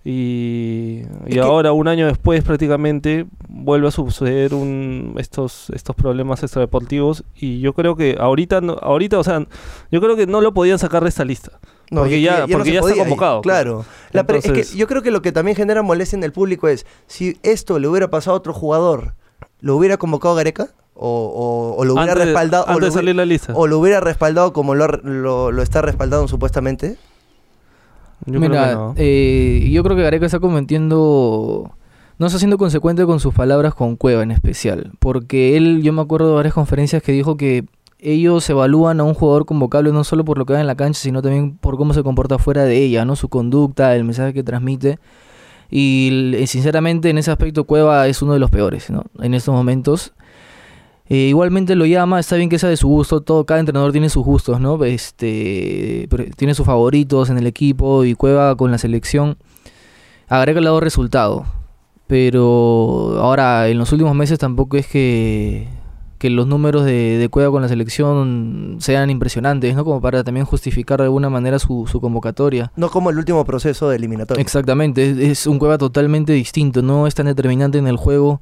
Y, 0.05 1.03
y 1.27 1.39
ahora, 1.39 1.71
un 1.71 1.87
año 1.87 2.07
después, 2.07 2.43
prácticamente, 2.43 3.25
vuelve 3.47 3.87
a 3.87 3.91
suceder 3.91 4.53
un, 4.53 5.15
estos, 5.17 5.69
estos 5.69 5.95
problemas 5.95 6.43
extradeportivos. 6.43 7.23
Y 7.35 7.61
yo 7.61 7.73
creo 7.73 7.95
que 7.95 8.17
ahorita, 8.19 8.59
no- 8.61 8.77
ahorita, 8.81 9.17
o 9.17 9.23
sea, 9.23 9.45
yo 9.91 10.01
creo 10.01 10.15
que 10.15 10.27
no 10.27 10.41
lo 10.41 10.53
podían 10.53 10.77
sacar 10.79 11.03
de 11.03 11.09
esta 11.09 11.23
lista. 11.23 11.59
Porque 11.89 12.21
ya- 12.21 12.45
porque 12.51 12.73
ya 12.73 12.79
está 12.81 12.95
convocado, 12.95 13.41
Claro. 13.41 13.85
La 14.11 14.25
pre- 14.25 14.39
es 14.39 14.45
Entonces- 14.45 14.71
que 14.71 14.77
yo 14.77 14.87
creo 14.87 15.01
que 15.03 15.11
lo 15.11 15.21
que 15.21 15.31
también 15.31 15.55
genera 15.55 15.81
molestia 15.83 16.17
en 16.17 16.23
el 16.23 16.31
público 16.31 16.67
es, 16.67 16.85
si 17.07 17.37
esto 17.43 17.79
le 17.79 17.87
hubiera 17.87 18.09
pasado 18.09 18.35
a 18.35 18.37
otro 18.39 18.53
jugador, 18.53 19.13
¿lo 19.61 19.75
hubiera 19.77 19.97
convocado 19.97 20.35
Gareca? 20.35 20.69
¿O, 20.95 21.07
o- 21.09 21.75
o 21.81 21.85
lo 21.85 21.93
hubiera 21.93 22.11
Antes, 22.13 22.25
respaldado? 22.27 22.63
antes 22.67 22.75
o, 22.75 22.79
lo 22.79 22.85
de 22.85 22.89
hubiera, 22.91 23.01
salir 23.01 23.15
la 23.15 23.25
lista. 23.25 23.53
o 23.55 23.67
lo 23.67 23.79
hubiera 23.79 23.99
respaldado 23.99 24.53
como 24.53 24.75
lo, 24.75 24.87
lo, 24.87 25.51
lo 25.51 25.61
está 25.61 25.81
respaldando 25.81 26.27
supuestamente? 26.27 26.97
Yo 28.25 28.39
creo 28.39 28.49
Mira, 28.49 28.67
que 28.69 28.73
no. 28.75 28.93
eh, 28.97 29.69
yo 29.71 29.83
creo 29.83 29.95
que 29.95 30.03
Gareca 30.03 30.25
está 30.25 30.39
cometiendo... 30.39 31.71
No 32.19 32.27
está 32.27 32.37
siendo 32.37 32.57
consecuente 32.57 33.05
con 33.05 33.19
sus 33.19 33.33
palabras 33.33 33.73
con 33.73 33.95
Cueva 33.95 34.21
en 34.23 34.31
especial. 34.31 34.91
Porque 34.99 35.57
él, 35.57 35.81
yo 35.81 35.91
me 35.93 36.01
acuerdo 36.01 36.29
de 36.29 36.35
varias 36.35 36.53
conferencias 36.53 37.01
que 37.01 37.11
dijo 37.11 37.37
que 37.37 37.65
ellos 37.99 38.47
evalúan 38.49 38.99
a 38.99 39.03
un 39.03 39.13
jugador 39.13 39.45
convocable 39.45 39.91
no 39.91 40.03
solo 40.03 40.23
por 40.23 40.37
lo 40.37 40.45
que 40.45 40.53
da 40.53 40.61
en 40.61 40.67
la 40.67 40.75
cancha, 40.75 40.99
sino 41.01 41.21
también 41.21 41.57
por 41.57 41.75
cómo 41.77 41.93
se 41.93 42.03
comporta 42.03 42.37
fuera 42.37 42.65
de 42.65 42.77
ella, 42.77 43.03
¿no? 43.03 43.15
Su 43.15 43.29
conducta, 43.29 43.95
el 43.95 44.03
mensaje 44.03 44.33
que 44.33 44.43
transmite. 44.43 44.99
Y 45.71 46.09
l- 46.11 46.47
sinceramente 46.47 47.09
en 47.09 47.17
ese 47.17 47.31
aspecto 47.31 47.63
Cueva 47.63 48.07
es 48.07 48.21
uno 48.21 48.33
de 48.33 48.39
los 48.39 48.51
peores, 48.51 48.89
¿no? 48.89 49.05
En 49.19 49.33
estos 49.33 49.53
momentos. 49.55 50.13
Eh, 51.09 51.27
igualmente 51.27 51.75
lo 51.75 51.85
llama, 51.85 52.19
está 52.19 52.37
bien 52.37 52.49
que 52.49 52.57
sea 52.57 52.69
de 52.69 52.77
su 52.77 52.87
gusto, 52.87 53.19
todo, 53.19 53.45
cada 53.45 53.59
entrenador 53.59 53.91
tiene 53.91 54.09
sus 54.09 54.23
gustos, 54.23 54.61
¿no? 54.61 54.81
Este, 54.85 56.07
tiene 56.37 56.55
sus 56.55 56.65
favoritos 56.65 57.29
en 57.29 57.37
el 57.37 57.45
equipo 57.45 58.05
y 58.05 58.15
Cueva 58.15 58.55
con 58.55 58.71
la 58.71 58.77
selección. 58.77 59.37
A 60.29 60.37
Gareca 60.37 60.61
le 60.61 60.67
ha 60.67 60.69
dado 60.69 60.79
resultado, 60.79 61.45
pero 62.07 63.17
ahora 63.19 63.67
en 63.67 63.77
los 63.77 63.91
últimos 63.91 64.15
meses 64.15 64.39
tampoco 64.39 64.77
es 64.77 64.87
que, 64.87 65.67
que 66.19 66.29
los 66.29 66.47
números 66.47 66.85
de, 66.85 67.17
de 67.17 67.27
Cueva 67.27 67.51
con 67.51 67.61
la 67.61 67.67
selección 67.67 68.77
sean 68.79 69.09
impresionantes, 69.09 69.75
¿no? 69.75 69.83
Como 69.83 69.99
para 69.99 70.23
también 70.23 70.45
justificar 70.45 70.99
de 70.99 71.03
alguna 71.03 71.29
manera 71.29 71.59
su, 71.59 71.85
su 71.85 71.99
convocatoria. 71.99 72.71
No 72.77 72.89
como 72.89 73.09
el 73.09 73.17
último 73.17 73.43
proceso 73.43 73.89
de 73.89 73.97
eliminatoria. 73.97 74.41
Exactamente, 74.41 75.11
es, 75.11 75.17
es 75.17 75.47
un 75.47 75.59
Cueva 75.59 75.77
totalmente 75.77 76.31
distinto, 76.31 76.81
no 76.81 77.07
es 77.07 77.13
tan 77.13 77.25
determinante 77.25 77.77
en 77.77 77.87
el 77.87 77.97
juego 77.97 78.41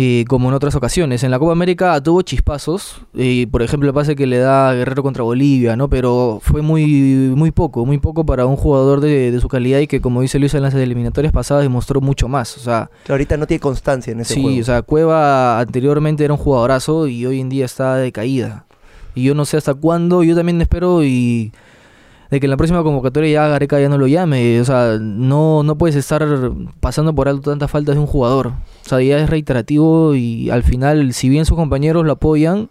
eh, 0.00 0.24
como 0.28 0.48
en 0.48 0.54
otras 0.54 0.76
ocasiones. 0.76 1.24
En 1.24 1.32
la 1.32 1.40
Copa 1.40 1.50
América 1.52 2.00
tuvo 2.00 2.22
chispazos, 2.22 3.02
eh, 3.14 3.48
por 3.50 3.62
ejemplo 3.62 3.88
el 3.88 3.94
pase 3.94 4.14
que 4.14 4.28
le 4.28 4.38
da 4.38 4.72
Guerrero 4.72 5.02
contra 5.02 5.24
Bolivia, 5.24 5.74
¿no? 5.74 5.88
Pero 5.90 6.38
fue 6.40 6.62
muy, 6.62 6.86
muy 7.34 7.50
poco, 7.50 7.84
muy 7.84 7.98
poco 7.98 8.24
para 8.24 8.46
un 8.46 8.54
jugador 8.56 9.00
de, 9.00 9.32
de 9.32 9.40
su 9.40 9.48
calidad 9.48 9.80
y 9.80 9.88
que 9.88 10.00
como 10.00 10.22
dice 10.22 10.38
Luis 10.38 10.54
en 10.54 10.62
las 10.62 10.72
eliminatorias 10.72 11.32
pasadas 11.32 11.64
demostró 11.64 12.00
mucho 12.00 12.28
más. 12.28 12.56
O 12.56 12.60
sea, 12.60 12.90
Que 13.04 13.10
ahorita 13.12 13.36
no 13.36 13.46
tiene 13.48 13.60
constancia 13.60 14.12
en 14.12 14.20
ese 14.20 14.34
sí, 14.34 14.42
juego. 14.42 14.60
o 14.60 14.64
sea, 14.64 14.82
Cueva 14.82 15.58
anteriormente 15.58 16.24
era 16.24 16.32
un 16.34 16.38
jugadorazo 16.38 17.08
y 17.08 17.26
hoy 17.26 17.40
en 17.40 17.48
día 17.48 17.64
está 17.64 17.96
de 17.96 18.12
caída. 18.12 18.66
Y 19.16 19.24
yo 19.24 19.34
no 19.34 19.44
sé 19.44 19.56
hasta 19.56 19.74
cuándo, 19.74 20.22
yo 20.22 20.36
también 20.36 20.60
espero 20.60 21.02
y 21.02 21.50
de 22.30 22.40
que 22.40 22.46
en 22.46 22.50
la 22.50 22.56
próxima 22.56 22.82
convocatoria 22.82 23.30
ya 23.30 23.48
Gareca 23.48 23.80
ya 23.80 23.88
no 23.88 23.98
lo 23.98 24.06
llame. 24.06 24.60
O 24.60 24.64
sea, 24.64 24.98
no, 25.00 25.62
no 25.62 25.78
puedes 25.78 25.96
estar 25.96 26.26
pasando 26.80 27.14
por 27.14 27.28
alto 27.28 27.50
tantas 27.50 27.70
faltas 27.70 27.94
de 27.94 28.00
un 28.00 28.06
jugador. 28.06 28.48
O 28.48 28.88
sea, 28.88 29.00
ya 29.00 29.18
es 29.18 29.30
reiterativo 29.30 30.14
y 30.14 30.50
al 30.50 30.62
final, 30.62 31.12
si 31.12 31.28
bien 31.28 31.46
sus 31.46 31.56
compañeros 31.56 32.04
lo 32.04 32.12
apoyan, 32.12 32.68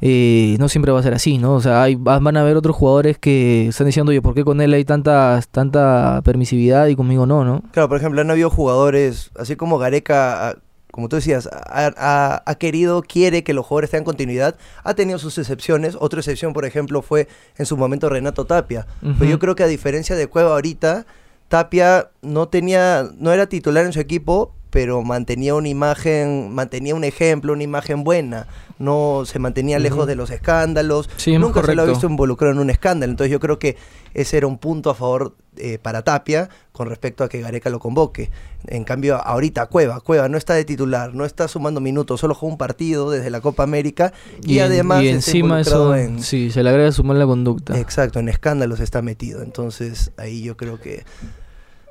eh, 0.00 0.56
no 0.58 0.68
siempre 0.68 0.92
va 0.92 1.00
a 1.00 1.02
ser 1.02 1.12
así, 1.12 1.36
¿no? 1.36 1.54
O 1.54 1.60
sea, 1.60 1.82
hay, 1.82 1.94
van 1.94 2.36
a 2.36 2.40
haber 2.40 2.56
otros 2.56 2.74
jugadores 2.74 3.18
que 3.18 3.68
están 3.68 3.86
diciendo, 3.86 4.10
oye, 4.10 4.22
¿por 4.22 4.34
qué 4.34 4.44
con 4.44 4.60
él 4.60 4.72
hay 4.72 4.84
tanta, 4.84 5.40
tanta 5.50 6.22
permisividad 6.24 6.86
y 6.86 6.96
conmigo 6.96 7.26
no, 7.26 7.44
no? 7.44 7.62
Claro, 7.72 7.88
por 7.88 7.98
ejemplo, 7.98 8.20
han 8.20 8.30
habido 8.30 8.48
jugadores, 8.48 9.30
así 9.36 9.56
como 9.56 9.78
Gareca, 9.78 10.56
como 10.92 11.08
tú 11.08 11.16
decías, 11.16 11.46
ha, 11.52 11.92
ha- 11.96 12.42
ha 12.44 12.54
querido, 12.56 13.02
quiere 13.02 13.44
que 13.44 13.54
los 13.54 13.64
jugadores 13.66 13.90
tengan 13.90 14.04
continuidad, 14.04 14.56
ha 14.84 14.94
tenido 14.94 15.18
sus 15.18 15.38
excepciones. 15.38 15.96
Otra 15.98 16.20
excepción, 16.20 16.52
por 16.52 16.64
ejemplo, 16.64 17.02
fue 17.02 17.28
en 17.58 17.66
su 17.66 17.76
momento 17.76 18.08
Renato 18.08 18.44
Tapia. 18.46 18.86
Pero 19.18 19.30
yo 19.30 19.38
creo 19.38 19.54
que 19.54 19.62
a 19.62 19.66
diferencia 19.68 20.16
de 20.16 20.26
Cueva 20.26 20.50
ahorita, 20.52 21.06
Tapia 21.48 22.10
no 22.22 22.48
tenía, 22.48 23.08
no 23.18 23.32
era 23.32 23.46
titular 23.46 23.84
en 23.84 23.92
su 23.92 24.00
equipo, 24.00 24.54
pero 24.70 25.02
mantenía 25.02 25.54
una 25.54 25.68
imagen, 25.68 26.52
mantenía 26.54 26.94
un 26.94 27.04
ejemplo, 27.04 27.52
una 27.52 27.62
imagen 27.64 28.04
buena. 28.04 28.46
No 28.78 29.24
se 29.26 29.38
mantenía 29.38 29.78
lejos 29.78 30.06
de 30.06 30.14
los 30.16 30.30
escándalos. 30.30 31.10
Sí, 31.16 31.36
Nunca 31.36 31.62
se 31.62 31.74
lo 31.74 31.82
ha 31.82 31.84
visto 31.84 32.06
involucrado 32.06 32.54
en 32.54 32.60
un 32.60 32.70
escándalo. 32.70 33.10
Entonces 33.10 33.30
yo 33.30 33.38
creo 33.38 33.58
que 33.58 33.76
ese 34.14 34.38
era 34.38 34.46
un 34.46 34.56
punto 34.58 34.88
a 34.88 34.94
favor 34.94 35.34
eh, 35.56 35.78
para 35.82 36.02
Tapia 36.02 36.48
con 36.72 36.88
respecto 36.88 37.22
a 37.22 37.28
que 37.28 37.40
Gareca 37.42 37.68
lo 37.68 37.78
convoque. 37.78 38.30
En 38.68 38.84
cambio, 38.84 39.16
ahorita 39.16 39.66
Cueva, 39.66 40.00
Cueva 40.00 40.30
no 40.30 40.38
está 40.38 40.54
de 40.54 40.64
titular, 40.64 41.12
no 41.14 41.26
está 41.26 41.46
sumando 41.46 41.80
minutos, 41.82 42.20
solo 42.20 42.34
jugó 42.34 42.52
un 42.52 42.58
partido 42.58 43.10
desde 43.10 43.28
la 43.28 43.42
Copa 43.42 43.64
América 43.64 44.14
y, 44.42 44.58
en- 44.60 44.64
además 44.64 45.02
y 45.02 45.08
encima 45.08 45.60
eso, 45.60 45.94
en, 45.94 46.22
sí, 46.22 46.50
se 46.50 46.62
le 46.62 46.70
agrega 46.70 46.90
su 46.92 47.04
mala 47.04 47.26
conducta. 47.26 47.78
Exacto, 47.78 48.18
en 48.18 48.30
escándalos 48.30 48.80
está 48.80 49.02
metido. 49.02 49.42
Entonces 49.42 50.12
ahí 50.16 50.42
yo 50.42 50.56
creo 50.56 50.80
que 50.80 51.04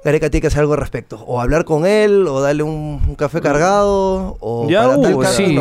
Gareca 0.03 0.29
tiene 0.29 0.41
que 0.41 0.47
hacer 0.47 0.61
algo 0.61 0.73
al 0.73 0.79
respecto. 0.79 1.23
O 1.27 1.41
hablar 1.41 1.65
con 1.65 1.85
él, 1.85 2.25
o 2.27 2.39
darle 2.39 2.63
un, 2.63 3.01
un 3.05 3.15
café 3.15 3.41
cargado, 3.41 4.37
o 4.39 4.69
Ya 4.69 4.85
para 4.85 4.97
hubo, 4.97 5.25
sí, 5.25 5.57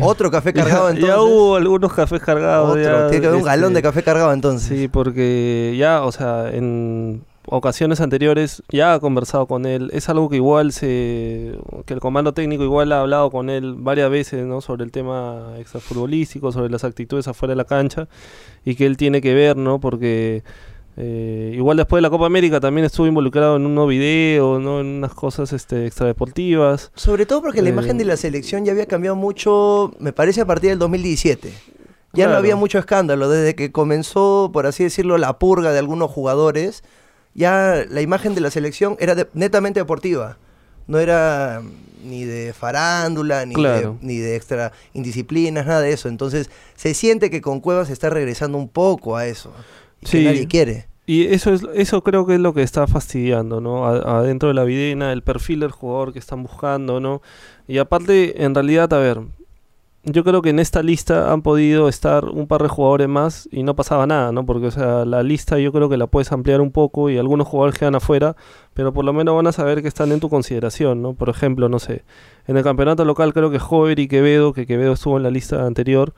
otro 0.00 0.30
café 0.30 0.52
cargado 0.54 0.84
ya, 0.84 0.94
entonces. 0.94 1.16
ya 1.16 1.20
hubo 1.20 1.56
algunos 1.56 1.92
cafés 1.92 2.20
cargados. 2.20 2.70
otro, 2.70 2.82
ya, 2.82 3.08
tiene 3.08 3.20
que 3.22 3.26
haber 3.26 3.40
un 3.40 3.40
este, 3.40 3.50
galón 3.50 3.74
de 3.74 3.82
café 3.82 4.02
cargado 4.02 4.32
entonces. 4.32 4.68
Sí, 4.68 4.88
porque 4.88 5.74
ya, 5.76 6.02
o 6.04 6.12
sea, 6.12 6.50
en 6.52 7.24
ocasiones 7.46 8.00
anteriores 8.00 8.62
ya 8.70 8.94
ha 8.94 9.00
conversado 9.00 9.46
con 9.46 9.66
él. 9.66 9.90
Es 9.92 10.08
algo 10.08 10.28
que 10.28 10.36
igual 10.36 10.72
se. 10.72 11.58
que 11.84 11.94
el 11.94 12.00
comando 12.00 12.32
técnico 12.32 12.62
igual 12.62 12.92
ha 12.92 13.00
hablado 13.00 13.30
con 13.30 13.50
él 13.50 13.74
varias 13.76 14.10
veces, 14.10 14.46
¿no? 14.46 14.60
Sobre 14.60 14.84
el 14.84 14.92
tema 14.92 15.54
extrafutbolístico, 15.58 16.52
sobre 16.52 16.70
las 16.70 16.84
actitudes 16.84 17.28
afuera 17.28 17.52
de 17.52 17.56
la 17.56 17.64
cancha 17.64 18.08
y 18.64 18.76
que 18.76 18.86
él 18.86 18.96
tiene 18.96 19.20
que 19.20 19.34
ver, 19.34 19.56
¿no? 19.56 19.80
Porque. 19.80 20.42
Eh, 21.02 21.52
igual 21.54 21.76
después 21.78 21.98
de 21.98 22.02
la 22.02 22.10
Copa 22.10 22.26
América 22.26 22.60
también 22.60 22.84
estuvo 22.84 23.06
involucrado 23.06 23.56
en 23.56 23.64
un 23.64 23.74
nuevo 23.74 23.88
video, 23.88 24.58
¿no? 24.58 24.80
En 24.80 24.86
unas 24.86 25.14
cosas 25.14 25.52
este, 25.52 25.86
extradeportivas. 25.86 26.90
Sobre 26.94 27.24
todo 27.26 27.40
porque 27.42 27.62
la 27.62 27.68
Eh, 27.68 27.72
imagen 27.72 27.96
de 27.98 28.04
la 28.04 28.16
selección 28.16 28.64
ya 28.64 28.72
había 28.72 28.86
cambiado 28.86 29.16
mucho, 29.16 29.92
me 29.98 30.12
parece, 30.12 30.40
a 30.42 30.46
partir 30.46 30.70
del 30.70 30.78
2017. 30.78 31.52
Ya 32.12 32.26
no 32.28 32.34
había 32.34 32.56
mucho 32.56 32.78
escándalo. 32.78 33.28
Desde 33.28 33.54
que 33.54 33.70
comenzó, 33.70 34.50
por 34.52 34.66
así 34.66 34.82
decirlo, 34.82 35.16
la 35.16 35.38
purga 35.38 35.72
de 35.72 35.78
algunos 35.78 36.10
jugadores, 36.10 36.82
ya 37.34 37.84
la 37.88 38.00
imagen 38.00 38.34
de 38.34 38.40
la 38.40 38.50
selección 38.50 38.96
era 38.98 39.14
de- 39.14 39.28
netamente 39.32 39.78
deportiva. 39.80 40.36
No 40.88 40.98
era 40.98 41.62
ni 42.04 42.24
de 42.24 42.52
farándula, 42.52 43.46
ni, 43.46 43.54
Claro. 43.54 43.96
de, 44.00 44.06
ni 44.06 44.16
de 44.18 44.34
extra 44.34 44.72
indisciplinas, 44.92 45.66
nada 45.66 45.80
de 45.82 45.92
eso. 45.92 46.08
Entonces 46.08 46.50
se 46.74 46.94
siente 46.94 47.30
que 47.30 47.40
con 47.40 47.60
Cuevas 47.60 47.86
se 47.86 47.92
está 47.92 48.10
regresando 48.10 48.58
un 48.58 48.68
poco 48.68 49.16
a 49.16 49.26
eso. 49.26 49.52
Sí. 50.02 50.18
que 50.18 50.24
nadie 50.24 50.48
quiere. 50.48 50.88
Y 51.10 51.26
eso 51.34 51.52
es 51.52 51.66
eso 51.74 52.04
creo 52.04 52.24
que 52.24 52.34
es 52.34 52.40
lo 52.40 52.54
que 52.54 52.62
está 52.62 52.86
fastidiando, 52.86 53.60
¿no? 53.60 53.84
Adentro 53.84 54.46
de 54.50 54.54
la 54.54 54.62
videna, 54.62 55.12
el 55.12 55.24
perfil 55.24 55.58
del 55.58 55.72
jugador 55.72 56.12
que 56.12 56.20
están 56.20 56.44
buscando, 56.44 57.00
¿no? 57.00 57.20
Y 57.66 57.78
aparte, 57.78 58.44
en 58.44 58.54
realidad, 58.54 58.94
a 58.94 58.98
ver, 58.98 59.20
yo 60.04 60.22
creo 60.22 60.40
que 60.40 60.50
en 60.50 60.60
esta 60.60 60.84
lista 60.84 61.32
han 61.32 61.42
podido 61.42 61.88
estar 61.88 62.26
un 62.26 62.46
par 62.46 62.62
de 62.62 62.68
jugadores 62.68 63.08
más 63.08 63.48
y 63.50 63.64
no 63.64 63.74
pasaba 63.74 64.06
nada, 64.06 64.30
¿no? 64.30 64.46
Porque, 64.46 64.68
o 64.68 64.70
sea, 64.70 65.04
la 65.04 65.24
lista 65.24 65.58
yo 65.58 65.72
creo 65.72 65.88
que 65.88 65.96
la 65.96 66.06
puedes 66.06 66.30
ampliar 66.30 66.60
un 66.60 66.70
poco 66.70 67.10
y 67.10 67.18
algunos 67.18 67.48
jugadores 67.48 67.76
quedan 67.76 67.96
afuera, 67.96 68.36
pero 68.72 68.92
por 68.92 69.04
lo 69.04 69.12
menos 69.12 69.34
van 69.34 69.48
a 69.48 69.52
saber 69.52 69.82
que 69.82 69.88
están 69.88 70.12
en 70.12 70.20
tu 70.20 70.28
consideración, 70.30 71.02
¿no? 71.02 71.14
Por 71.14 71.28
ejemplo, 71.28 71.68
no 71.68 71.80
sé, 71.80 72.04
en 72.46 72.56
el 72.56 72.62
campeonato 72.62 73.04
local 73.04 73.32
creo 73.32 73.50
que 73.50 73.58
Jover 73.58 73.98
y 73.98 74.06
Quevedo, 74.06 74.52
que 74.52 74.64
Quevedo 74.64 74.92
estuvo 74.92 75.16
en 75.16 75.24
la 75.24 75.30
lista 75.30 75.66
anterior, 75.66 76.14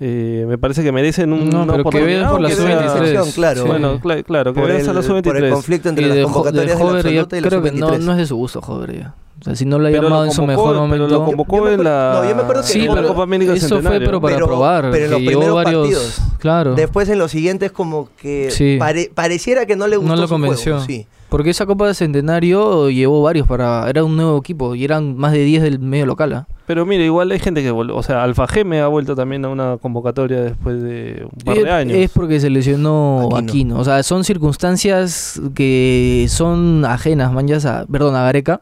eh, 0.00 0.44
me 0.48 0.58
parece 0.58 0.82
que 0.82 0.90
merecen 0.90 1.32
un, 1.32 1.48
No, 1.48 1.62
una 1.62 1.72
pero 1.72 1.84
por 1.84 1.94
la 1.94 2.28
aunque 2.28 2.54
sea- 2.54 2.64
sub-23. 2.88 2.92
Selección, 2.92 3.30
claro. 3.32 3.62
Sí. 3.62 3.68
Bueno, 3.68 4.00
cla- 4.00 4.24
claro, 4.24 4.52
que 4.52 4.60
por, 4.60 4.70
el, 4.70 4.76
hasta 4.78 4.92
la 4.92 5.00
por 5.02 5.16
el 5.16 5.22
sub-23. 5.24 5.50
conflicto 5.50 5.88
entre 5.90 6.04
Y 6.04 6.08
las 6.08 6.16
de, 6.16 6.22
Jo- 6.24 6.28
de 6.28 6.32
convocatorias 6.34 6.66
de, 6.78 6.84
la 6.84 6.90
Hover 6.90 7.02
ya 7.04 7.08
absoluta 7.20 7.36
y 7.36 7.40
la 7.40 7.48
creo 7.48 7.62
que 7.62 7.72
no, 7.72 7.88
sub-23. 7.88 7.98
no 8.00 8.12
es 8.12 8.18
de 8.18 8.26
su 8.26 8.36
gusto 8.36 8.60
Hover 8.60 8.98
ya. 8.98 9.14
O 9.40 9.44
sea, 9.44 9.56
si 9.56 9.64
no 9.64 9.78
lo 9.78 9.88
ha 9.88 9.90
Pero 9.90 10.02
llamado 10.04 10.22
lo 10.22 10.28
en 10.28 10.32
su 10.34 10.46
mejor 10.46 10.68
pero 10.70 10.80
momento. 10.82 11.08
lo 11.08 11.24
convocó 11.24 11.68
en 11.68 11.82
la, 11.82 12.20
no, 12.22 12.28
yo 12.28 12.36
me 12.36 12.42
acuerdo 12.42 12.62
que 12.62 12.68
Sí, 12.68 12.80
en 12.80 12.86
la 12.88 12.94
pero 12.94 13.08
Copa 13.08 13.22
América 13.24 13.52
eso 13.54 13.80
fue 13.82 13.98
pero 13.98 14.20
para 14.20 14.34
Pero- 14.36 14.46
probar. 14.46 14.90
pero 14.92 15.04
en 15.06 15.10
los 15.10 15.20
primeros 15.20 15.54
varios, 15.54 15.82
partidos. 15.88 16.20
Claro. 16.38 16.74
Después 16.74 17.08
en 17.08 17.18
los 17.18 17.30
siguientes 17.32 17.72
como 17.72 18.08
que 18.16 18.50
Sí. 18.52 18.76
pare- 18.78 19.10
pareciera 19.14 19.66
que 19.66 19.74
no 19.76 19.88
le 19.88 19.96
gustó 19.96 20.14
no 20.14 20.20
lo 20.22 20.28
convenció. 20.28 20.74
juego, 20.74 20.86
sí. 20.86 21.06
Porque 21.32 21.48
esa 21.48 21.64
Copa 21.64 21.86
de 21.86 21.94
Centenario 21.94 22.90
llevó 22.90 23.22
varios 23.22 23.46
para. 23.46 23.88
Era 23.88 24.04
un 24.04 24.16
nuevo 24.16 24.36
equipo 24.36 24.74
y 24.74 24.84
eran 24.84 25.16
más 25.16 25.32
de 25.32 25.42
10 25.42 25.62
del 25.62 25.78
medio 25.78 26.04
local. 26.04 26.30
¿ah? 26.34 26.46
Pero 26.66 26.84
mira, 26.84 27.02
igual 27.04 27.30
hay 27.30 27.38
gente 27.38 27.62
que 27.62 27.70
O 27.70 28.02
sea, 28.02 28.22
Alfa 28.22 28.46
Geme 28.46 28.80
ha 28.82 28.86
vuelto 28.88 29.16
también 29.16 29.42
a 29.46 29.48
una 29.48 29.78
convocatoria 29.78 30.42
después 30.42 30.82
de 30.82 31.24
un 31.24 31.38
par 31.42 31.56
Es- 31.56 31.64
de 31.64 31.70
años. 31.70 31.96
Es 31.96 32.10
porque 32.10 32.38
se 32.38 32.50
lesionó 32.50 33.30
Aquino. 33.32 33.38
Aquino. 33.38 33.78
O 33.78 33.84
sea, 33.84 34.02
son 34.02 34.24
circunstancias 34.24 35.40
que 35.54 36.26
son 36.28 36.84
ajenas, 36.84 37.32
manjas 37.32 37.64
a. 37.64 37.86
Perdón, 37.86 38.14
a 38.14 38.24
Gareca. 38.24 38.60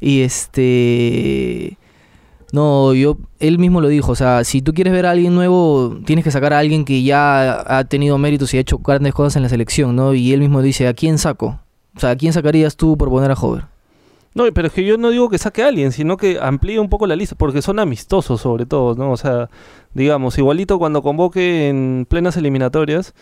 Y 0.00 0.22
este. 0.22 1.78
No, 2.52 2.92
yo. 2.92 3.18
Él 3.38 3.60
mismo 3.60 3.80
lo 3.80 3.86
dijo. 3.86 4.10
O 4.10 4.16
sea, 4.16 4.42
si 4.42 4.62
tú 4.62 4.74
quieres 4.74 4.92
ver 4.92 5.06
a 5.06 5.12
alguien 5.12 5.32
nuevo, 5.36 5.96
tienes 6.04 6.24
que 6.24 6.32
sacar 6.32 6.54
a 6.54 6.58
alguien 6.58 6.84
que 6.84 7.04
ya 7.04 7.78
ha 7.78 7.84
tenido 7.84 8.18
méritos 8.18 8.52
y 8.52 8.56
ha 8.56 8.60
hecho 8.60 8.78
grandes 8.78 9.14
cosas 9.14 9.36
en 9.36 9.44
la 9.44 9.48
selección, 9.48 9.94
¿no? 9.94 10.12
Y 10.12 10.32
él 10.32 10.40
mismo 10.40 10.60
dice: 10.60 10.88
¿a 10.88 10.94
quién 10.94 11.16
saco? 11.16 11.60
O 11.96 12.00
sea, 12.00 12.10
¿a 12.10 12.16
quién 12.16 12.32
sacarías 12.32 12.76
tú 12.76 12.96
por 12.96 13.08
poner 13.08 13.30
a 13.30 13.34
Hover? 13.34 13.64
No, 14.34 14.44
pero 14.54 14.68
es 14.68 14.72
que 14.72 14.84
yo 14.84 14.96
no 14.96 15.10
digo 15.10 15.28
que 15.28 15.38
saque 15.38 15.62
a 15.62 15.68
alguien, 15.68 15.90
sino 15.90 16.16
que 16.16 16.38
amplíe 16.40 16.78
un 16.78 16.88
poco 16.88 17.06
la 17.06 17.16
lista, 17.16 17.34
porque 17.34 17.62
son 17.62 17.80
amistosos 17.80 18.40
sobre 18.40 18.64
todo, 18.64 18.94
¿no? 18.94 19.10
O 19.10 19.16
sea, 19.16 19.50
digamos, 19.92 20.38
igualito 20.38 20.78
cuando 20.78 21.02
convoque 21.02 21.68
en 21.68 22.06
plenas 22.08 22.36
eliminatorias, 22.36 23.12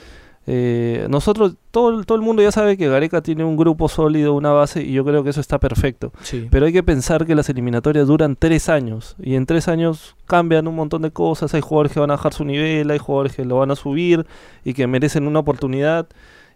eh, 0.50 1.06
nosotros, 1.10 1.56
todo, 1.70 2.04
todo 2.04 2.16
el 2.16 2.22
mundo 2.22 2.42
ya 2.42 2.50
sabe 2.50 2.78
que 2.78 2.88
Gareca 2.88 3.22
tiene 3.22 3.44
un 3.44 3.56
grupo 3.56 3.88
sólido, 3.88 4.34
una 4.34 4.50
base, 4.50 4.82
y 4.82 4.92
yo 4.92 5.04
creo 5.04 5.22
que 5.22 5.30
eso 5.30 5.40
está 5.40 5.58
perfecto. 5.58 6.12
Sí. 6.22 6.48
Pero 6.50 6.64
hay 6.66 6.72
que 6.72 6.82
pensar 6.82 7.26
que 7.26 7.34
las 7.34 7.50
eliminatorias 7.50 8.06
duran 8.06 8.34
tres 8.34 8.68
años, 8.68 9.14
y 9.18 9.34
en 9.34 9.44
tres 9.44 9.68
años 9.68 10.16
cambian 10.26 10.66
un 10.66 10.74
montón 10.74 11.02
de 11.02 11.10
cosas, 11.10 11.52
hay 11.54 11.60
jugadores 11.60 11.92
que 11.92 12.00
van 12.00 12.10
a 12.10 12.16
bajar 12.16 12.32
su 12.32 12.44
nivel, 12.44 12.90
hay 12.90 12.98
jugadores 12.98 13.34
que 13.34 13.44
lo 13.44 13.58
van 13.58 13.70
a 13.70 13.76
subir, 13.76 14.26
y 14.64 14.74
que 14.74 14.86
merecen 14.86 15.26
una 15.26 15.38
oportunidad, 15.38 16.06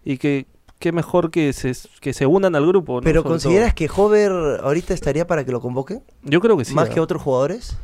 y 0.03 0.17
que 0.17 0.47
qué 0.79 0.91
mejor 0.91 1.31
que 1.31 1.53
se, 1.53 1.73
que 2.01 2.13
se 2.13 2.25
unan 2.25 2.55
al 2.55 2.65
grupo. 2.67 2.95
¿no? 2.95 3.01
Pero 3.01 3.21
Sobre 3.21 3.31
¿consideras 3.31 3.73
que 3.73 3.89
Hover 3.95 4.31
ahorita 4.63 4.93
estaría 4.93 5.25
para 5.27 5.45
que 5.45 5.51
lo 5.51 5.61
convoquen? 5.61 6.03
Yo 6.23 6.39
creo 6.41 6.57
que 6.57 6.65
sí. 6.65 6.73
¿Más 6.73 6.89
¿ah? 6.89 6.93
que 6.93 6.99
otros 6.99 7.21
jugadores? 7.21 7.77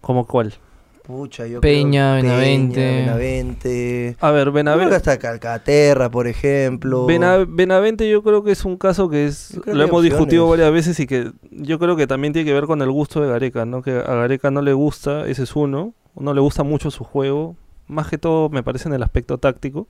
¿Como 0.00 0.26
cuál? 0.26 0.54
Pucha, 1.02 1.46
yo 1.46 1.62
Peña, 1.62 2.18
creo- 2.20 2.32
Benavente. 2.32 2.74
Peña, 2.76 2.96
Benavente. 3.16 4.16
A 4.20 4.30
ver, 4.30 4.42
Creo 4.42 4.52
que 4.52 4.56
Benavente. 4.58 4.94
hasta 4.94 5.18
Calcaterra, 5.18 6.10
por 6.10 6.26
ejemplo. 6.26 7.06
Bena- 7.06 7.46
Benavente 7.48 8.08
yo 8.10 8.22
creo 8.22 8.44
que 8.44 8.52
es 8.52 8.64
un 8.66 8.76
caso 8.76 9.08
que 9.08 9.26
es 9.26 9.54
lo 9.54 9.62
que 9.62 9.82
hemos 9.84 10.02
discutido 10.02 10.46
varias 10.48 10.70
veces 10.70 11.00
y 11.00 11.06
que 11.06 11.32
yo 11.50 11.78
creo 11.78 11.96
que 11.96 12.06
también 12.06 12.34
tiene 12.34 12.46
que 12.46 12.52
ver 12.52 12.66
con 12.66 12.82
el 12.82 12.90
gusto 12.90 13.22
de 13.22 13.28
Gareca, 13.28 13.64
¿no? 13.64 13.80
Que 13.80 13.92
a 13.92 14.14
Gareca 14.14 14.50
no 14.50 14.60
le 14.60 14.74
gusta, 14.74 15.26
ese 15.26 15.44
es 15.44 15.56
uno, 15.56 15.94
no 16.14 16.34
le 16.34 16.40
gusta 16.42 16.62
mucho 16.62 16.90
su 16.90 17.04
juego, 17.04 17.56
más 17.86 18.08
que 18.08 18.18
todo 18.18 18.50
me 18.50 18.62
parece 18.62 18.88
en 18.90 18.94
el 18.94 19.02
aspecto 19.02 19.38
táctico. 19.38 19.86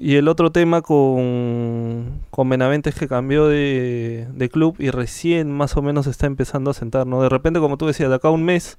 Y 0.00 0.14
el 0.16 0.28
otro 0.28 0.52
tema 0.52 0.80
con, 0.82 2.20
con 2.30 2.48
Benavente 2.48 2.90
es 2.90 2.96
que 2.96 3.08
cambió 3.08 3.46
de, 3.48 4.26
de 4.32 4.48
club 4.48 4.76
y 4.78 4.90
recién 4.90 5.50
más 5.50 5.76
o 5.76 5.82
menos 5.82 6.06
está 6.06 6.26
empezando 6.26 6.70
a 6.70 6.74
sentar, 6.74 7.06
¿no? 7.06 7.20
De 7.22 7.28
repente, 7.28 7.58
como 7.60 7.76
tú 7.76 7.86
decías, 7.86 8.08
de 8.08 8.14
acá 8.14 8.28
a 8.28 8.30
un 8.30 8.44
mes 8.44 8.78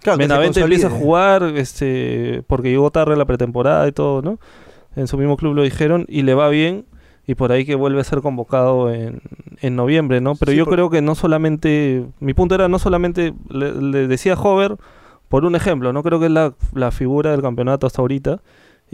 Claro, 0.00 0.18
Benavente 0.18 0.60
empieza 0.60 0.86
a 0.88 0.90
jugar 1.00 1.42
este, 1.56 2.42
porque 2.46 2.70
llegó 2.70 2.90
tarde 2.90 3.14
a 3.14 3.16
la 3.16 3.24
pretemporada 3.24 3.86
y 3.88 3.92
todo, 3.92 4.22
¿no? 4.22 4.38
En 4.96 5.06
su 5.06 5.18
mismo 5.18 5.36
club 5.36 5.54
lo 5.54 5.62
dijeron 5.62 6.06
y 6.08 6.22
le 6.22 6.34
va 6.34 6.48
bien 6.48 6.84
y 7.26 7.34
por 7.34 7.52
ahí 7.52 7.64
que 7.64 7.74
vuelve 7.74 8.00
a 8.00 8.04
ser 8.04 8.20
convocado 8.20 8.92
en, 8.92 9.20
en 9.60 9.76
noviembre, 9.76 10.20
¿no? 10.20 10.34
Pero 10.34 10.52
Sí, 10.52 10.58
yo 10.58 10.64
por- 10.66 10.74
creo 10.74 10.90
que 10.90 11.02
no 11.02 11.14
solamente, 11.14 12.04
mi 12.20 12.32
punto 12.34 12.54
era 12.54 12.68
no 12.68 12.78
solamente, 12.78 13.34
le, 13.50 13.72
le 13.80 14.06
decía 14.08 14.34
Hover 14.34 14.76
por 15.28 15.44
un 15.44 15.56
ejemplo, 15.56 15.92
¿no? 15.92 16.02
Creo 16.02 16.20
que 16.20 16.26
es 16.26 16.32
la, 16.32 16.54
la 16.74 16.90
figura 16.90 17.32
del 17.32 17.42
campeonato 17.42 17.86
hasta 17.86 18.00
ahorita 18.02 18.40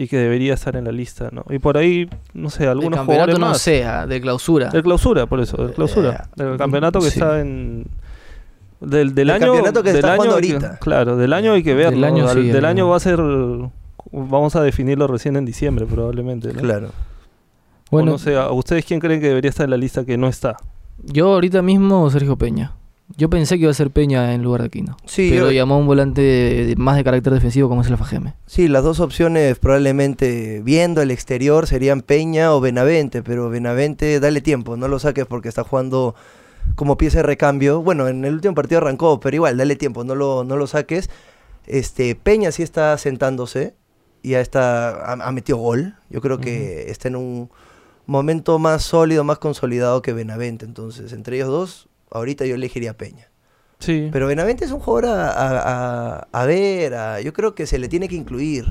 y 0.01 0.07
que 0.07 0.17
debería 0.17 0.53
estar 0.55 0.75
en 0.75 0.85
la 0.85 0.91
lista, 0.91 1.29
¿no? 1.31 1.45
Y 1.49 1.59
por 1.59 1.77
ahí, 1.77 2.09
no 2.33 2.49
sé, 2.49 2.67
algunos 2.67 2.97
campeonato 2.99 3.05
jugadores 3.33 3.39
no 3.39 3.45
más. 3.47 3.61
sea, 3.61 4.07
de 4.07 4.19
clausura. 4.21 4.69
De 4.69 4.81
clausura, 4.81 5.25
por 5.27 5.39
eso, 5.41 5.57
de 5.67 5.73
clausura. 5.73 6.27
Eh, 6.37 6.43
del 6.43 6.57
campeonato 6.57 6.99
que 6.99 7.11
sí. 7.11 7.19
está 7.19 7.39
en. 7.39 7.85
Del, 8.79 9.09
del 9.09 9.15
Del 9.15 9.29
año. 9.29 9.45
campeonato 9.53 9.83
que 9.83 9.89
del 9.93 9.97
está 10.03 10.17
que- 10.17 10.27
ahorita. 10.27 10.77
claro, 10.79 11.15
del 11.17 11.33
año 11.33 11.53
hay 11.53 11.61
que 11.61 11.75
verlo. 11.75 11.91
Del 11.91 12.03
año 12.03 12.27
sí, 12.29 12.47
del 12.47 12.55
el- 12.55 12.65
año 12.65 12.87
va 12.89 12.97
a 12.97 12.99
ser. 12.99 13.19
Vamos 14.11 14.55
a 14.55 14.61
definirlo 14.63 15.05
recién 15.07 15.35
en 15.35 15.45
diciembre, 15.45 15.85
probablemente. 15.85 16.51
¿no? 16.51 16.59
Claro. 16.61 16.89
Bueno, 17.91 18.11
o 18.11 18.13
no 18.13 18.17
sé, 18.17 18.35
¿a 18.35 18.49
ustedes 18.51 18.83
quién 18.85 18.99
creen 18.99 19.21
que 19.21 19.27
debería 19.27 19.49
estar 19.49 19.65
en 19.65 19.69
la 19.69 19.77
lista 19.77 20.03
que 20.05 20.17
no 20.17 20.27
está? 20.27 20.57
yo 21.03 21.33
ahorita 21.33 21.61
mismo 21.61 22.09
Sergio 22.09 22.37
Peña. 22.37 22.71
Yo 23.17 23.29
pensé 23.29 23.55
que 23.55 23.61
iba 23.63 23.71
a 23.71 23.73
ser 23.73 23.91
Peña 23.91 24.33
en 24.33 24.43
lugar 24.43 24.61
de 24.61 24.67
Aquino. 24.67 24.97
Sí, 25.05 25.29
pero 25.31 25.47
yo- 25.47 25.51
llamó 25.51 25.75
a 25.75 25.77
un 25.77 25.85
volante 25.87 26.21
de- 26.21 26.65
de- 26.67 26.75
más 26.75 26.95
de 26.97 27.03
carácter 27.03 27.33
defensivo 27.33 27.69
como 27.69 27.81
es 27.81 27.87
el 27.87 27.97
Fajeme. 27.97 28.35
Sí, 28.45 28.67
las 28.67 28.83
dos 28.83 28.99
opciones 28.99 29.57
probablemente 29.59 30.61
viendo 30.63 31.01
el 31.01 31.11
exterior 31.11 31.67
serían 31.67 32.01
Peña 32.01 32.53
o 32.53 32.61
Benavente, 32.61 33.23
pero 33.23 33.49
Benavente 33.49 34.19
dale 34.19 34.41
tiempo, 34.41 34.77
no 34.77 34.87
lo 34.87 34.99
saques 34.99 35.25
porque 35.25 35.49
está 35.49 35.63
jugando 35.63 36.15
como 36.75 36.97
pieza 36.97 37.17
de 37.17 37.23
recambio. 37.23 37.81
Bueno, 37.81 38.07
en 38.07 38.23
el 38.25 38.33
último 38.35 38.53
partido 38.55 38.79
arrancó, 38.81 39.19
pero 39.19 39.35
igual, 39.35 39.57
dale 39.57 39.75
tiempo, 39.75 40.03
no 40.03 40.15
lo, 40.15 40.43
no 40.43 40.57
lo 40.57 40.67
saques. 40.67 41.09
Este, 41.67 42.15
Peña 42.15 42.51
sí 42.51 42.63
está 42.63 42.97
sentándose, 42.97 43.75
ya 44.23 44.39
está, 44.41 44.89
ha, 44.91 45.13
ha 45.13 45.31
metido 45.31 45.57
gol. 45.57 45.95
Yo 46.09 46.21
creo 46.21 46.39
que 46.39 46.89
está 46.91 47.07
en 47.07 47.15
un 47.15 47.49
momento 48.05 48.59
más 48.59 48.83
sólido, 48.83 49.23
más 49.23 49.37
consolidado 49.39 50.01
que 50.01 50.13
Benavente. 50.13 50.65
Entonces, 50.65 51.13
entre 51.13 51.37
ellos 51.37 51.47
dos, 51.49 51.87
ahorita 52.11 52.45
yo 52.45 52.55
elegiría 52.55 52.91
a 52.91 52.93
Peña. 52.93 53.29
Sí. 53.79 54.09
Pero 54.11 54.27
Benavente 54.27 54.65
es 54.65 54.71
un 54.71 54.79
jugador 54.79 55.05
a, 55.17 55.31
a- 55.31 56.17
a- 56.19 56.27
a 56.31 56.45
ver, 56.45 56.93
a- 56.93 57.21
yo 57.21 57.33
creo 57.33 57.55
que 57.55 57.65
se 57.65 57.79
le 57.79 57.87
tiene 57.87 58.07
que 58.07 58.15
incluir. 58.15 58.65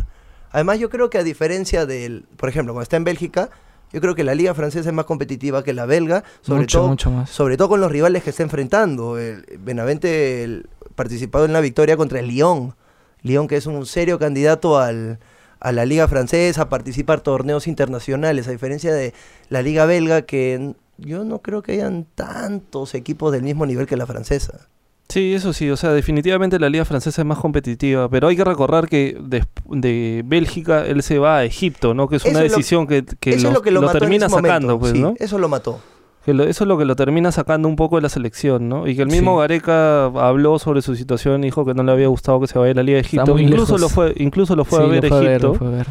Además, 0.53 0.79
yo 0.79 0.89
creo 0.91 1.11
que 1.11 1.19
a 1.19 1.25
diferencia 1.25 1.85
del, 1.87 2.25
por 2.37 2.49
ejemplo, 2.49 2.73
cuando 2.75 2.83
está 2.85 2.97
en 2.97 3.05
Bélgica, 3.05 3.51
yo 3.93 4.01
creo 4.01 4.15
que 4.15 4.23
la 4.23 4.35
liga 4.37 4.55
francesa 4.55 4.89
es 4.89 4.95
más 4.95 5.05
competitiva 5.07 5.65
que 5.65 5.73
la 5.73 5.85
belga, 5.87 6.23
sobre 6.43 6.61
mucho, 6.61 6.79
todo 6.79 6.89
mucho 6.89 7.11
más. 7.11 7.29
sobre 7.31 7.57
todo 7.57 7.69
con 7.71 7.81
los 7.81 7.91
rivales 7.91 8.23
que 8.23 8.31
está 8.31 8.45
enfrentando. 8.45 9.19
El, 9.19 9.45
Benavente 9.59 10.45
el- 10.45 10.69
participado 10.95 11.45
en 11.45 11.53
la 11.53 11.61
victoria 11.61 11.97
contra 11.97 12.21
el 12.21 12.29
Lyon. 12.29 12.75
Lyon 13.23 13.49
que 13.49 13.57
es 13.57 13.67
un 13.67 13.85
serio 13.87 14.19
candidato 14.19 14.79
al, 14.79 15.19
a 15.59 15.73
la 15.73 15.85
liga 15.87 16.07
francesa, 16.09 16.63
a 16.63 16.69
participar 16.69 17.21
torneos 17.21 17.67
internacionales, 17.67 18.47
a 18.47 18.53
diferencia 18.53 18.93
de 18.95 19.13
la 19.49 19.61
liga 19.63 19.87
belga 19.87 20.23
que 20.23 20.75
yo 21.01 21.25
no 21.25 21.39
creo 21.41 21.63
que 21.63 21.73
hayan 21.73 22.07
tantos 22.15 22.95
equipos 22.95 23.33
del 23.33 23.43
mismo 23.43 23.67
nivel 23.67 23.87
que 23.87 23.97
la 23.97 24.07
francesa. 24.07 24.69
Sí, 25.09 25.35
eso 25.35 25.53
sí, 25.53 25.69
o 25.71 25.77
sea, 25.77 25.91
definitivamente 25.93 26.61
la 26.61 26.69
liga 26.71 26.85
francesa 26.85 27.23
es 27.23 27.27
más 27.27 27.39
competitiva, 27.39 28.09
pero 28.09 28.29
hay 28.29 28.37
que 28.37 28.45
recordar 28.45 28.89
que 28.89 29.19
de, 29.21 29.45
de 29.69 30.23
Bélgica 30.25 30.87
él 30.87 31.03
se 31.03 31.19
va 31.19 31.39
a 31.39 31.45
Egipto, 31.45 31.95
¿no? 31.95 32.09
Que 32.09 32.17
es 32.17 32.23
Eso 32.25 32.31
una 32.31 32.45
es 32.45 32.53
lo- 32.53 32.57
decisión 32.59 32.87
que, 32.87 33.05
que 33.19 33.31
lo, 33.33 33.37
es 33.49 33.55
lo 33.55 33.61
que 33.63 33.71
lo, 33.73 33.81
mató 33.83 33.95
en 33.95 34.01
termina 34.01 34.27
ese 34.27 34.37
sacando, 34.37 34.69
momento, 34.69 34.79
pues, 34.79 34.93
sí, 34.93 35.01
¿no? 35.01 35.15
Eso 35.19 35.39
lo 35.39 35.49
mató. 35.49 35.81
Que 36.25 36.33
lo- 36.33 36.45
eso 36.45 36.63
es 36.63 36.69
lo 36.69 36.79
que 36.79 36.85
lo 36.85 36.95
termina 36.95 37.33
sacando 37.33 37.67
un 37.67 37.75
poco 37.75 37.97
de 37.97 38.03
la 38.03 38.09
selección, 38.09 38.69
¿no? 38.69 38.87
Y 38.87 38.95
que 38.95 39.03
el 39.03 39.09
mismo 39.09 39.35
Sí. 39.35 39.41
Gareca 39.41 40.05
habló 40.05 40.61
sobre 40.61 40.81
su 40.81 40.95
situación, 40.95 41.41
dijo 41.41 41.65
que 41.65 41.75
no 41.75 41.83
le 41.83 41.91
había 41.91 42.07
gustado 42.07 42.39
que 42.41 42.47
se 42.47 42.57
vaya 42.59 42.71
a 42.71 42.75
la 42.75 42.83
liga 42.85 42.97
de 42.97 43.01
Egipto, 43.01 43.37
incluso 43.37 43.79
lejos. 43.79 43.81
lo 43.81 43.89
fue, 43.89 44.13
incluso 44.17 44.55
lo 44.55 44.65
fue 44.65 44.79
Sí, 44.79 44.85
a 44.85 44.89
ver 44.89 45.03
lo 45.03 45.09
fue 45.09 45.17
a 45.19 45.21
ver, 45.23 45.31
Egipto. 45.31 45.49
lo 45.49 45.55
fue 45.55 45.67
a 45.67 45.71
ver. 45.71 45.87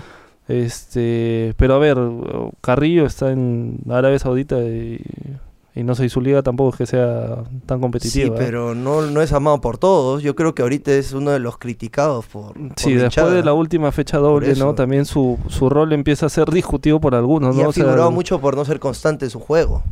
Este, 0.50 1.54
pero 1.58 1.76
a 1.76 1.78
ver, 1.78 1.96
Carrillo 2.62 3.06
está 3.06 3.32
en 3.32 3.78
Arabia 3.88 4.18
Saudita 4.18 4.60
y, 4.60 5.00
y 5.76 5.84
no 5.84 5.94
sé, 5.94 6.06
y 6.06 6.10
su 6.10 6.22
liga 6.22 6.42
tampoco 6.42 6.72
es 6.72 6.76
que 6.78 6.86
sea 6.88 7.44
tan 7.68 7.80
competitiva. 7.80 8.36
Sí, 8.36 8.44
¿eh? 8.44 8.46
pero 8.46 8.74
no, 8.74 9.04
no 9.04 9.22
es 9.22 9.32
amado 9.32 9.62
por 9.62 9.78
todos. 9.78 10.24
Yo 10.24 10.36
creo 10.36 10.56
que 10.56 10.64
ahorita 10.64 10.92
es 10.92 11.14
uno 11.14 11.30
de 11.30 11.38
los 11.38 11.60
criticados 11.60 12.26
por. 12.26 12.54
Sí, 12.78 12.96
después 12.96 13.32
de 13.32 13.44
la 13.44 13.54
última 13.54 13.92
fecha 13.92 14.18
doble. 14.18 14.56
¿no? 14.56 14.74
También 14.74 15.06
su, 15.06 15.38
su 15.50 15.70
rol 15.70 15.94
empieza 15.94 16.26
a 16.26 16.30
ser 16.30 16.50
discutido 16.50 17.00
por 17.00 17.14
algunos, 17.14 17.56
Y 17.56 17.60
¿no? 17.60 17.66
ha 17.66 17.68
O 17.70 17.72
sea, 17.72 17.84
figurado 17.86 18.10
mucho 18.10 18.42
por 18.42 18.56
no 18.58 18.66
ser 18.66 18.80
constante 18.80 19.26
en 19.26 19.32
su 19.32 19.40
juego. 19.40 19.84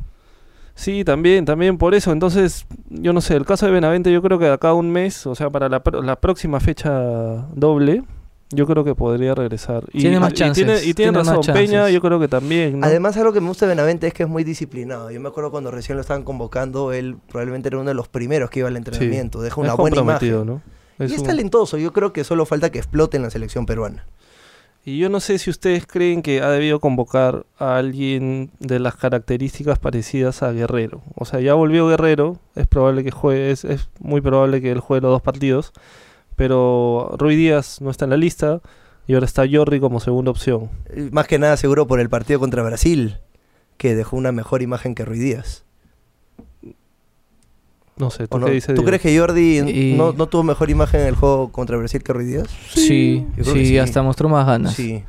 Sí, 0.74 1.04
también, 1.04 1.46
también 1.46 1.78
por 1.78 1.94
eso. 1.94 2.12
Entonces, 2.12 2.66
yo 2.90 3.14
no 3.14 3.22
sé, 3.22 3.36
el 3.36 3.46
caso 3.46 3.68
de 3.68 3.72
Benavente, 3.72 4.12
yo 4.12 4.24
creo 4.24 4.40
que 4.40 4.46
de 4.46 4.54
acá 4.54 4.70
a 4.70 4.74
un 4.74 4.90
mes, 4.92 5.28
o 5.28 5.36
sea, 5.36 5.52
para 5.52 5.70
la, 5.70 5.84
la 6.04 6.16
próxima 6.16 6.60
fecha 6.60 7.46
doble, 7.54 8.04
yo 8.50 8.66
creo 8.66 8.84
que 8.84 8.96
podría 8.96 9.36
regresar. 9.36 9.84
Y, 9.92 10.00
Tiene 10.00 10.20
más 10.20 10.32
y 10.32 10.36
chances, 10.36 10.66
tiene, 10.66 10.80
y 10.80 10.94
tiene 10.94 11.12
tiene 11.12 11.12
más 11.18 11.28
razón, 11.28 11.54
Peña, 11.54 11.90
yo 11.90 12.00
creo 12.02 12.20
que 12.20 12.28
también. 12.28 12.80
¿no? 12.80 12.86
Además, 12.86 13.18
algo 13.18 13.34
que 13.34 13.42
me 13.42 13.48
gusta 13.50 13.66
de 13.66 13.72
Benavente 13.72 14.08
es 14.08 14.14
que 14.14 14.24
es 14.24 14.30
muy 14.30 14.44
disciplinado. 14.44 15.12
Yo 15.12 15.20
me 15.20 15.28
acuerdo 15.30 15.52
cuando 15.52 15.70
recién 15.72 15.96
lo 15.98 16.02
estaban 16.02 16.24
convocando, 16.24 16.94
él 16.94 17.18
probablemente 17.30 17.68
era 17.70 17.78
uno 17.80 17.90
de 17.90 17.94
los 17.96 18.08
primeros 18.08 18.50
que 18.50 18.60
iba 18.60 18.68
al 18.70 18.74
Sí, 18.76 18.78
entrenamiento. 18.78 19.42
Deja 19.42 19.54
es 19.54 19.58
una 19.58 19.74
buena 19.76 19.96
comprometido, 19.98 20.44
imagen. 20.44 20.62
¿no? 21.00 21.06
Y 21.06 21.14
es 21.14 21.20
un- 21.20 21.26
talentoso. 21.28 21.78
Yo 21.78 21.92
creo 21.94 22.14
que 22.14 22.24
solo 22.24 22.46
falta 22.46 22.72
que 22.72 22.80
explote 22.80 23.18
en 23.18 23.24
la 23.24 23.30
selección 23.30 23.66
peruana. 23.66 24.06
Y 24.86 24.98
yo 25.00 25.10
no 25.10 25.20
sé 25.20 25.38
si 25.38 25.50
ustedes 25.50 25.86
creen 25.86 26.22
que 26.22 26.42
ha 26.42 26.50
debido 26.50 26.80
convocar 26.80 27.46
a 27.60 27.76
alguien 27.76 28.52
de 28.60 28.80
las 28.80 28.96
características 28.96 29.80
parecidas 29.80 30.42
a 30.44 30.54
Guerrero. 30.54 31.02
O 31.16 31.26
sea, 31.26 31.42
ya 31.42 31.56
volvió 31.56 31.90
Guerrero, 31.90 32.40
es 32.56 32.68
probable 32.68 33.04
que 33.04 33.12
juegue, 33.12 33.52
es, 33.52 33.66
es 33.66 33.90
muy 34.00 34.22
probable 34.22 34.62
que 34.62 34.72
él 34.72 34.80
juegue 34.80 35.02
los 35.02 35.12
dos 35.12 35.22
partidos, 35.22 35.74
pero 36.38 37.14
Rui 37.18 37.36
Díaz 37.36 37.82
no 37.82 37.90
está 37.90 38.06
en 38.06 38.12
la 38.12 38.18
lista 38.18 38.62
y 39.08 39.16
ahora 39.16 39.26
está 39.26 39.44
Jordi 39.52 39.82
como 39.82 40.00
segunda 40.00 40.32
opción. 40.32 40.70
Más 41.12 41.28
que 41.28 41.38
nada 41.40 41.58
seguro 41.58 41.88
por 41.88 42.00
el 42.00 42.08
partido 42.10 42.40
contra 42.40 42.64
Brasil, 42.64 43.18
que 43.78 43.96
dejó 43.96 44.16
una 44.16 44.32
mejor 44.32 44.62
imagen 44.62 44.96
que 44.96 45.04
Ruiz 45.04 45.20
Díaz. 45.20 45.66
No 47.98 48.12
sé, 48.12 48.28
¿tú 48.28 48.40
qué 48.40 48.52
dices? 48.52 48.76
¿Tú 48.76 48.84
crees 48.84 49.02
que 49.02 49.18
Jordi 49.18 49.58
Y- 49.60 49.94
no, 49.98 50.14
no 50.14 50.28
tuvo 50.28 50.44
mejor 50.44 50.70
imagen 50.70 51.02
en 51.02 51.08
el 51.08 51.16
juego 51.16 51.52
contra 51.52 51.78
Brasil 51.78 52.04
que 52.04 52.14
Ruiz 52.14 52.28
Díaz? 52.28 52.48
Sí, 52.70 53.26
sí, 53.44 53.66
sí. 53.66 53.78
hasta 53.80 54.04
mostró 54.04 54.30
más 54.30 54.46
ganas. 54.46 54.76
Sí. 54.76 55.04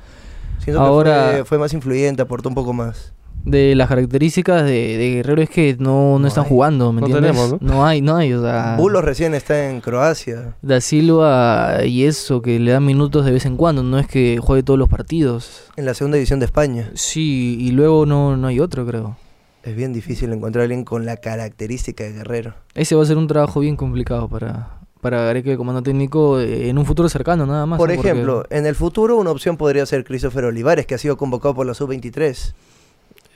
Siento 0.61 0.81
Ahora- 0.81 1.31
que 1.31 1.37
fue, 1.38 1.45
fue 1.45 1.59
más 1.59 1.75
influyente, 1.75 2.23
aportó 2.23 2.49
un 2.49 2.55
poco 2.55 2.73
más. 2.73 3.12
De 3.44 3.74
las 3.74 3.88
características 3.88 4.64
de, 4.64 4.98
de 4.98 5.11
Guerrero 5.14 5.40
es 5.40 5.48
que 5.48 5.77
no, 5.79 6.12
no, 6.12 6.18
No 6.18 6.27
están 6.29 6.44
hay. 6.44 6.51
jugando, 6.51 6.92
¿me 6.92 7.01
No 7.01 7.07
entiendes? 7.07 7.33
tenemos, 7.33 7.62
¿no? 7.62 7.74
¿no? 7.74 7.87
hay, 7.87 8.03
no 8.03 8.16
hay, 8.16 8.33
o 8.35 8.42
sea... 8.42 8.77
Bulos 8.77 9.03
recién 9.05 9.35
está 9.35 9.70
en 9.70 9.81
Croacia. 9.81 10.55
Da 10.61 10.81
Silva 10.83 11.85
y 11.87 12.05
eso, 12.05 12.42
que 12.42 12.59
le 12.59 12.72
dan 12.72 12.85
minutos 12.85 13.24
de 13.24 13.33
vez 13.33 13.46
en 13.46 13.57
cuando, 13.57 13.83
no 13.83 13.98
es 13.98 14.07
que 14.07 14.38
juegue 14.42 14.62
todos 14.62 14.79
los 14.79 14.88
partidos. 14.88 15.62
En 15.77 15.87
la 15.87 15.94
segunda 15.94 16.16
división 16.16 16.40
de 16.40 16.46
España. 16.46 16.90
Sí, 16.94 17.57
y 17.61 17.70
luego 17.70 18.05
no, 18.05 18.37
no 18.37 18.48
hay 18.48 18.61
otro, 18.61 18.85
creo. 18.87 19.16
Es 19.62 19.74
bien 19.74 19.92
difícil 19.92 20.33
encontrar 20.33 20.62
a 20.62 20.64
alguien 20.64 20.85
con 20.85 21.07
la 21.07 21.16
característica 21.16 22.05
de 22.05 22.12
Guerrero. 22.12 22.55
Ese 22.74 22.94
va 22.96 23.03
a 23.03 23.07
ser 23.07 23.16
un 23.16 23.27
trabajo 23.29 23.61
bien 23.61 23.77
complicado 23.77 24.29
para, 24.29 24.79
para 25.01 25.22
Gareca 25.22 25.51
como 25.53 25.59
comando 25.70 25.83
técnico 25.83 26.38
eh, 26.38 26.68
en 26.68 26.77
un 26.79 26.85
futuro 26.85 27.09
cercano, 27.09 27.46
nada 27.46 27.64
más. 27.66 27.79
Por 27.79 27.88
¿no? 27.88 27.94
Porque- 27.96 28.11
ejemplo, 28.11 28.44
en 28.51 28.66
el 28.66 28.74
futuro 28.74 29.16
una 29.16 29.31
opción 29.31 29.57
podría 29.57 29.85
ser 29.87 30.05
Christopher 30.05 30.44
Olivares, 30.44 30.87
que 30.87 30.94
ha 30.94 30.98
sido 30.98 31.16
convocado 31.16 31.55
por 31.55 31.66
la 31.66 31.74
sub-23. 31.74 32.53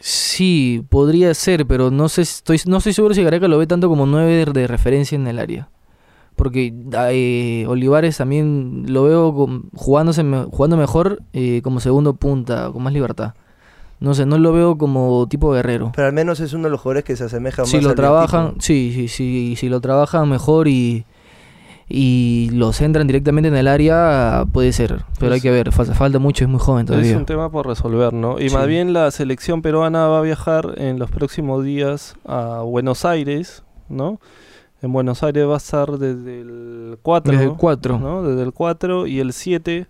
Sí, 0.05 0.85
podría 0.89 1.33
ser, 1.33 1.65
pero 1.65 1.93
no 1.93 2.09
sé, 2.09 2.23
estoy, 2.23 2.61
no 2.67 2.79
estoy 2.79 2.93
seguro 2.93 3.15
si 3.15 3.23
Gareca 3.23 3.47
lo 3.47 3.57
ve 3.57 3.69
tanto 3.69 3.89
como 3.89 4.05
nueve 4.05 4.45
de, 4.45 4.53
de 4.53 4.67
referencia 4.67 5.15
en 5.15 5.29
el 5.29 5.39
área. 5.39 5.69
Porque 6.35 6.75
eh, 7.11 7.67
Olivares 7.69 8.17
también 8.17 8.87
lo 8.89 9.05
veo 9.05 9.33
con- 9.33 9.71
jugándose, 9.77 10.25
jugando 10.51 10.77
mejor 10.77 11.23
eh, 11.33 11.61
como 11.63 11.79
segundo 11.79 12.15
punta, 12.15 12.69
con 12.73 12.83
más 12.83 12.93
libertad. 12.93 13.35
No 14.01 14.15
sé, 14.15 14.27
no 14.27 14.39
lo 14.39 14.53
veo 14.53 14.77
como 14.77 15.29
tipo 15.29 15.53
guerrero. 15.53 15.93
Pero 15.95 16.09
al 16.09 16.13
menos 16.13 16.41
es 16.41 16.53
uno 16.53 16.65
de 16.65 16.71
los 16.71 16.81
jugadores 16.81 17.05
que 17.05 17.15
se 17.15 17.23
asemeja 17.23 17.65
Si 17.65 17.77
más 17.77 17.85
lo 17.85 17.91
al 17.91 17.95
trabajan, 17.95 18.55
sí, 18.59 18.91
sí, 18.93 19.07
sí, 19.07 19.55
si 19.57 19.69
lo 19.69 19.81
trabajan 19.81 20.29
mejor 20.29 20.67
y, 20.67 21.05
y 21.89 22.49
los 22.53 22.81
entran 22.81 23.07
directamente 23.07 23.49
en 23.49 23.57
el 23.57 23.69
área, 23.69 24.45
puede 24.53 24.73
ser. 24.73 25.05
Pero 25.19 25.33
hay 25.33 25.39
Es- 25.39 25.43
que 25.43 25.51
ver, 25.51 25.73
falta, 25.73 25.95
falta 25.95 26.19
mucho, 26.19 26.45
es 26.45 26.51
muy 26.51 26.61
joven 26.61 26.83
Es 26.85 26.87
todavía. 26.89 27.17
un 27.17 27.27
tema 27.27 27.51
por 27.51 27.67
resolver, 27.67 28.13
¿no? 28.13 28.39
Y 28.41 28.49
Sí. 28.49 28.55
más 28.57 28.67
bien 28.67 28.93
la 28.93 29.11
selección 29.11 29.63
peruana 29.63 30.07
va 30.09 30.19
a 30.19 30.23
viajar 30.23 30.75
en 30.79 30.99
los 30.99 31.11
próximos 31.11 31.65
días 31.65 32.17
a 32.27 32.61
Buenos 32.63 33.05
Aires, 33.05 33.63
¿no? 33.89 34.21
En 34.81 34.93
Buenos 34.93 35.23
Aires 35.23 35.47
va 35.47 35.55
a 35.55 35.59
estar 35.59 35.99
desde 35.99 36.41
el 36.41 36.99
4, 37.03 37.33
Desde 37.33 37.45
el 37.45 37.53
4. 37.57 37.99
¿no? 37.99 38.23
Desde 38.25 38.43
el 38.43 38.53
4 38.53 39.07
y 39.07 39.21
el 39.21 39.33
7 39.33 39.87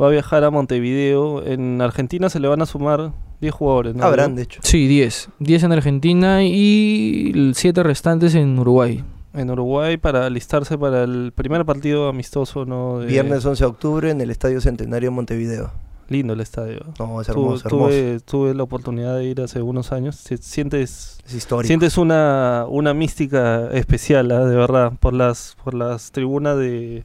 va 0.00 0.06
a 0.06 0.10
viajar 0.10 0.44
a 0.44 0.50
Montevideo. 0.50 1.44
En 1.44 1.80
Argentina 1.80 2.28
se 2.28 2.38
le 2.38 2.46
van 2.46 2.62
a 2.62 2.66
sumar 2.66 3.10
10 3.40 3.52
jugadores, 3.52 3.96
¿no? 3.96 4.04
Habrán, 4.04 4.36
de 4.36 4.42
hecho. 4.42 4.60
Sí, 4.62 4.86
10. 4.86 5.30
10 5.40 5.62
en 5.64 5.72
Argentina 5.72 6.44
y 6.44 7.50
7 7.54 7.82
restantes 7.82 8.34
en 8.36 8.56
Uruguay. 8.58 9.02
En 9.34 9.50
Uruguay 9.50 9.96
para 9.98 10.26
alistarse 10.26 10.78
para 10.78 11.04
el 11.04 11.32
primer 11.34 11.64
partido 11.64 12.08
amistoso, 12.08 12.64
¿no? 12.64 13.00
De- 13.00 13.06
Viernes 13.06 13.44
11 13.44 13.62
de 13.64 13.68
octubre 13.68 14.10
en 14.10 14.20
el 14.20 14.30
Estadio 14.30 14.60
Centenario 14.60 15.12
Montevideo. 15.12 15.70
Lindo 16.08 16.32
el 16.32 16.40
estadio. 16.40 16.80
No, 16.98 17.20
es 17.20 17.26
Tu- 17.26 17.32
hermoso, 17.34 17.68
hermoso. 17.68 17.88
tuve, 17.88 18.20
tuve 18.24 18.54
la 18.54 18.62
oportunidad 18.62 19.16
de 19.18 19.24
ir 19.26 19.42
hace 19.42 19.60
unos 19.60 19.92
años. 19.92 20.16
Si- 20.16 20.38
Sientes 20.38 21.18
Es. 21.26 21.46
Sientes 21.66 21.98
una, 21.98 22.64
una 22.66 22.94
mística 22.94 23.68
especial, 23.72 24.30
¿ah? 24.32 24.46
de 24.46 24.56
verdad, 24.56 24.94
por 24.98 25.12
las, 25.12 25.54
por 25.62 25.74
las 25.74 26.10
tribunas 26.10 26.56
de, 26.56 27.04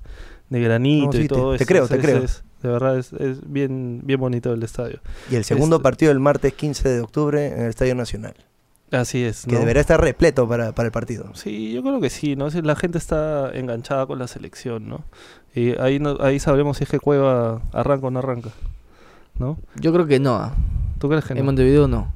de 0.50 0.60
granito 0.62 1.08
No, 1.08 1.12
sí, 1.12 1.18
y 1.20 1.22
te- 1.24 1.28
todo 1.36 1.50
te 1.58 1.64
eso. 1.64 1.66
creo, 1.66 1.84
Es- 1.84 1.90
te 1.90 1.96
es- 1.98 2.02
creo. 2.02 2.22
de 2.22 2.70
verdad, 2.70 2.98
es, 2.98 3.12
es 3.12 3.40
bien, 3.52 4.00
bien 4.06 4.22
bonito 4.22 4.54
el 4.54 4.64
estadio. 4.64 5.02
Y 5.30 5.36
el 5.36 5.44
segundo 5.44 5.82
partido 5.82 6.10
el 6.14 6.22
martes 6.22 6.54
15 6.54 6.88
de 6.88 7.02
octubre 7.02 7.48
en 7.48 7.60
el 7.64 7.70
Estadio 7.70 7.96
Nacional. 7.96 8.36
Así 8.94 9.24
es, 9.24 9.46
Que 9.46 9.54
¿no? 9.54 9.60
deberá 9.60 9.82
estar 9.82 10.00
repleto 10.00 10.48
para, 10.48 10.72
para 10.74 10.86
el 10.86 10.92
partido. 10.92 11.32
Sí, 11.34 11.74
yo 11.74 11.82
creo 11.82 12.00
que 12.00 12.10
sí, 12.10 12.36
¿no? 12.36 12.50
La 12.50 12.76
gente 12.76 12.98
está 13.00 13.52
enganchada 13.54 14.06
con 14.06 14.20
la 14.20 14.28
selección, 14.28 14.88
¿no? 14.88 15.04
Y 15.56 15.78
ahí, 15.80 16.00
no, 16.00 16.18
ahí 16.20 16.40
sabremos 16.40 16.78
si 16.78 16.84
es 16.84 16.90
que 16.90 17.00
Cueva 17.00 17.62
arranca 17.72 18.08
o 18.08 18.12
no 18.12 18.20
arranca, 18.20 18.50
¿no? 19.40 19.58
Yo 19.76 19.92
creo 19.94 20.06
que 20.06 20.20
no. 20.20 20.52
¿Tú 21.00 21.10
crees 21.10 21.26
que 21.26 21.34
En 21.34 21.40
no? 21.40 21.46
Montevideo 21.46 21.88
no. 21.88 22.14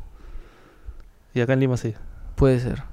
Y 1.33 1.41
acá 1.41 1.53
en 1.53 1.61
Lima 1.61 1.77
sí. 1.77 1.93
Puede 2.35 2.59
ser. 2.59 2.83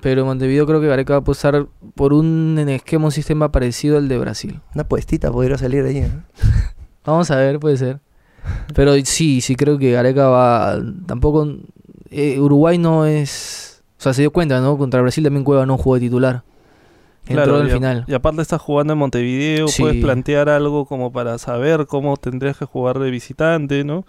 Pero 0.00 0.20
en 0.20 0.26
Montevideo 0.28 0.66
creo 0.66 0.80
que 0.80 0.86
Gareca 0.86 1.14
va 1.14 1.18
a 1.18 1.20
apostar 1.20 1.66
por 1.94 2.12
un 2.12 2.58
esquema, 2.68 3.06
un 3.06 3.12
sistema 3.12 3.50
parecido 3.50 3.96
al 3.96 4.08
de 4.08 4.18
Brasil. 4.18 4.60
Una 4.74 4.84
puestita 4.84 5.32
podría 5.32 5.58
salir 5.58 5.84
ahí. 5.84 5.98
¿eh? 5.98 6.10
Vamos 7.04 7.30
a 7.30 7.36
ver, 7.36 7.58
puede 7.58 7.76
ser. 7.76 8.00
Pero 8.74 8.94
sí, 9.04 9.40
sí 9.40 9.56
creo 9.56 9.78
que 9.78 9.90
Gareca 9.92 10.28
va. 10.28 10.78
Tampoco. 11.06 11.48
Eh, 12.10 12.38
Uruguay 12.40 12.78
no 12.78 13.06
es. 13.06 13.82
O 13.98 14.02
sea, 14.02 14.12
se 14.12 14.22
dio 14.22 14.30
cuenta, 14.32 14.60
¿no? 14.60 14.76
Contra 14.78 15.00
Brasil 15.00 15.24
también 15.24 15.44
Cueva 15.44 15.66
no 15.66 15.78
jugó 15.78 15.94
de 15.96 16.00
titular. 16.02 16.42
Entró 17.26 17.44
Claro, 17.44 17.56
al 17.60 17.68
y, 17.68 17.72
final. 17.72 18.04
y 18.06 18.14
aparte 18.14 18.40
estás 18.42 18.60
jugando 18.60 18.92
en 18.92 18.98
Montevideo, 19.00 19.66
Sí. 19.68 19.82
puedes 19.82 20.00
plantear 20.02 20.48
algo 20.48 20.84
como 20.86 21.10
para 21.12 21.38
saber 21.38 21.86
cómo 21.86 22.16
tendrías 22.16 22.56
que 22.56 22.66
jugar 22.66 22.98
de 23.00 23.10
visitante, 23.10 23.82
¿no? 23.82 24.04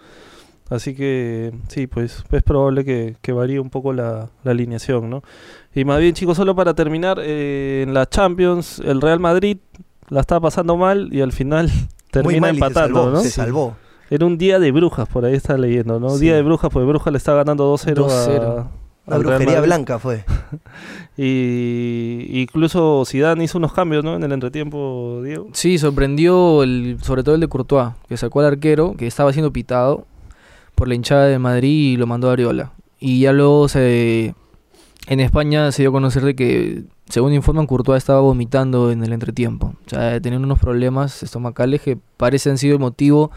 Así 0.70 0.94
que 0.94 1.52
sí, 1.68 1.86
pues 1.86 2.22
es 2.30 2.42
probable 2.42 2.84
que, 2.84 3.16
que 3.22 3.32
varíe 3.32 3.58
un 3.58 3.70
poco 3.70 3.92
la, 3.92 4.28
la 4.44 4.50
alineación, 4.52 5.08
¿no? 5.10 5.22
Y 5.74 5.84
más 5.84 5.98
bien, 5.98 6.12
chicos, 6.14 6.36
solo 6.36 6.54
para 6.54 6.74
terminar, 6.74 7.18
eh, 7.22 7.82
en 7.86 7.94
la 7.94 8.06
Champions, 8.06 8.78
el 8.84 9.00
Real 9.00 9.18
Madrid 9.18 9.56
la 10.10 10.20
está 10.20 10.38
pasando 10.38 10.76
mal 10.76 11.08
y 11.12 11.20
al 11.22 11.32
final 11.32 11.66
Muy 11.72 11.88
termina 12.12 12.40
mal 12.42 12.56
y 12.56 12.58
se 12.60 12.64
empatando, 12.66 12.98
salvó, 13.00 13.10
¿no? 13.16 13.20
Se 13.22 13.30
salvó. 13.30 13.76
Era 14.10 14.26
un 14.26 14.38
día 14.38 14.58
de 14.58 14.72
brujas, 14.72 15.08
por 15.08 15.24
ahí 15.24 15.34
está 15.34 15.56
leyendo, 15.56 16.00
¿no? 16.00 16.10
Sí. 16.10 16.20
Día 16.20 16.34
de 16.34 16.42
brujas, 16.42 16.70
pues 16.72 16.86
Brujas 16.86 17.12
le 17.12 17.18
está 17.18 17.34
ganando 17.34 17.72
2-0 17.74 17.94
2-0. 17.94 18.42
a... 18.42 18.68
Real 19.08 19.22
brujería 19.22 19.46
Madrid. 19.54 19.66
blanca 19.66 19.98
fue. 19.98 20.24
Y 21.20 22.42
incluso 22.42 23.02
Zidane 23.04 23.42
hizo 23.42 23.58
unos 23.58 23.72
cambios, 23.72 24.04
¿no? 24.04 24.14
En 24.14 24.22
el 24.22 24.30
entretiempo, 24.30 25.20
Diego. 25.24 25.48
Sí, 25.52 25.76
sorprendió 25.76 26.62
el, 26.62 26.98
sobre 27.02 27.24
todo 27.24 27.34
el 27.34 27.40
de 27.40 27.48
Courtois, 27.48 27.94
que 28.08 28.16
sacó 28.16 28.38
al 28.38 28.46
arquero, 28.46 28.94
que 28.96 29.08
estaba 29.08 29.32
siendo 29.32 29.52
pitado 29.52 30.06
por 30.76 30.86
la 30.86 30.94
hinchada 30.94 31.26
de 31.26 31.40
Madrid 31.40 31.94
y 31.94 31.96
lo 31.96 32.06
mandó 32.06 32.30
a 32.30 32.34
Ariola. 32.34 32.70
Y 33.00 33.18
ya 33.18 33.32
luego 33.32 33.66
se, 33.66 34.36
en 35.08 35.20
España 35.20 35.72
se 35.72 35.82
dio 35.82 35.88
a 35.88 35.92
conocer 35.92 36.22
de 36.22 36.36
que, 36.36 36.84
según 37.08 37.32
informan, 37.32 37.66
Courtois 37.66 37.98
estaba 37.98 38.20
vomitando 38.20 38.92
en 38.92 39.02
el 39.02 39.12
entretiempo. 39.12 39.74
O 39.86 39.90
sea, 39.90 40.20
tenían 40.20 40.44
unos 40.44 40.60
problemas 40.60 41.24
estomacales 41.24 41.80
que 41.80 41.98
parecen 42.16 42.52
han 42.52 42.58
sido 42.58 42.74
el 42.74 42.80
motivo 42.80 43.32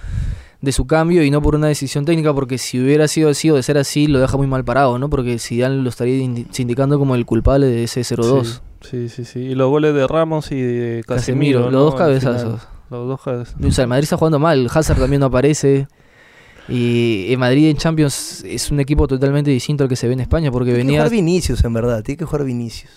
de 0.61 0.71
su 0.71 0.85
cambio 0.85 1.23
y 1.23 1.31
no 1.31 1.41
por 1.41 1.55
una 1.55 1.67
decisión 1.67 2.05
técnica, 2.05 2.33
porque 2.33 2.57
si 2.59 2.79
hubiera 2.79 3.07
sido 3.07 3.29
así 3.29 3.49
o 3.49 3.55
de 3.55 3.63
ser 3.63 3.77
así, 3.79 4.05
lo 4.07 4.19
deja 4.19 4.37
muy 4.37 4.45
mal 4.47 4.63
parado, 4.63 4.99
¿no? 4.99 5.09
Porque 5.09 5.39
Zidane 5.39 5.77
lo 5.81 5.89
estaría 5.89 6.15
indi- 6.23 6.45
indicando 6.59 6.99
como 6.99 7.15
el 7.15 7.25
culpable 7.25 7.65
de 7.67 7.83
ese 7.85 8.01
0-2. 8.01 8.61
Sí, 8.81 9.09
sí, 9.09 9.25
sí. 9.25 9.39
Y 9.39 9.55
los 9.55 9.69
goles 9.69 9.93
de 9.95 10.05
Ramos 10.07 10.51
y 10.51 10.61
de 10.61 11.03
Casemiro, 11.07 11.59
Casemiro. 11.59 11.59
los 11.61 11.71
¿no? 11.71 11.79
dos 11.79 11.95
cabezazos. 11.95 12.61
Los 12.91 13.07
dos 13.07 13.21
cabezazos. 13.21 13.65
O 13.65 13.71
sea, 13.71 13.83
el 13.83 13.89
Madrid 13.89 14.03
está 14.03 14.17
jugando 14.17 14.37
mal, 14.39 14.67
Hazard 14.71 14.99
también 14.99 15.19
no 15.21 15.27
aparece. 15.27 15.87
Y 16.69 17.25
el 17.31 17.37
Madrid 17.39 17.69
en 17.69 17.77
Champions 17.77 18.43
es 18.45 18.69
un 18.71 18.79
equipo 18.79 19.07
totalmente 19.07 19.49
distinto 19.49 19.83
al 19.83 19.89
que 19.89 19.95
se 19.95 20.07
ve 20.07 20.13
en 20.13 20.19
España, 20.21 20.51
porque 20.51 20.69
Tiene 20.71 20.79
que 20.83 20.85
venía... 20.87 20.99
jugar 21.01 21.11
Vinicius, 21.11 21.63
en 21.63 21.73
verdad. 21.73 22.03
Tiene 22.03 22.17
que 22.19 22.25
jugar 22.25 22.45
Vinicius. 22.45 22.91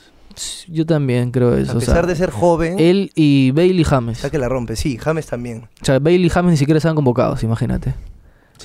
Yo 0.69 0.87
también 0.87 1.31
creo 1.31 1.57
eso. 1.57 1.73
A 1.73 1.77
o 1.77 1.79
pesar 1.81 1.95
sea, 1.97 2.07
de 2.07 2.17
ser 2.17 2.31
joven, 2.31 2.79
Él 2.79 3.11
y 3.15 3.51
Bale 3.53 3.69
y 3.69 3.85
James. 3.85 4.23
ya 4.23 4.31
que 4.31 4.39
la 4.39 4.49
rompe. 4.49 4.77
Sí, 4.77 4.99
James 4.99 5.27
también. 5.27 5.69
O 5.81 5.85
sea, 5.85 5.99
Bale 5.99 6.17
y 6.17 6.29
James 6.29 6.53
ni 6.53 6.57
siquiera 6.57 6.79
estaban 6.79 6.97
convocados, 6.97 7.43
imagínate. 7.43 7.95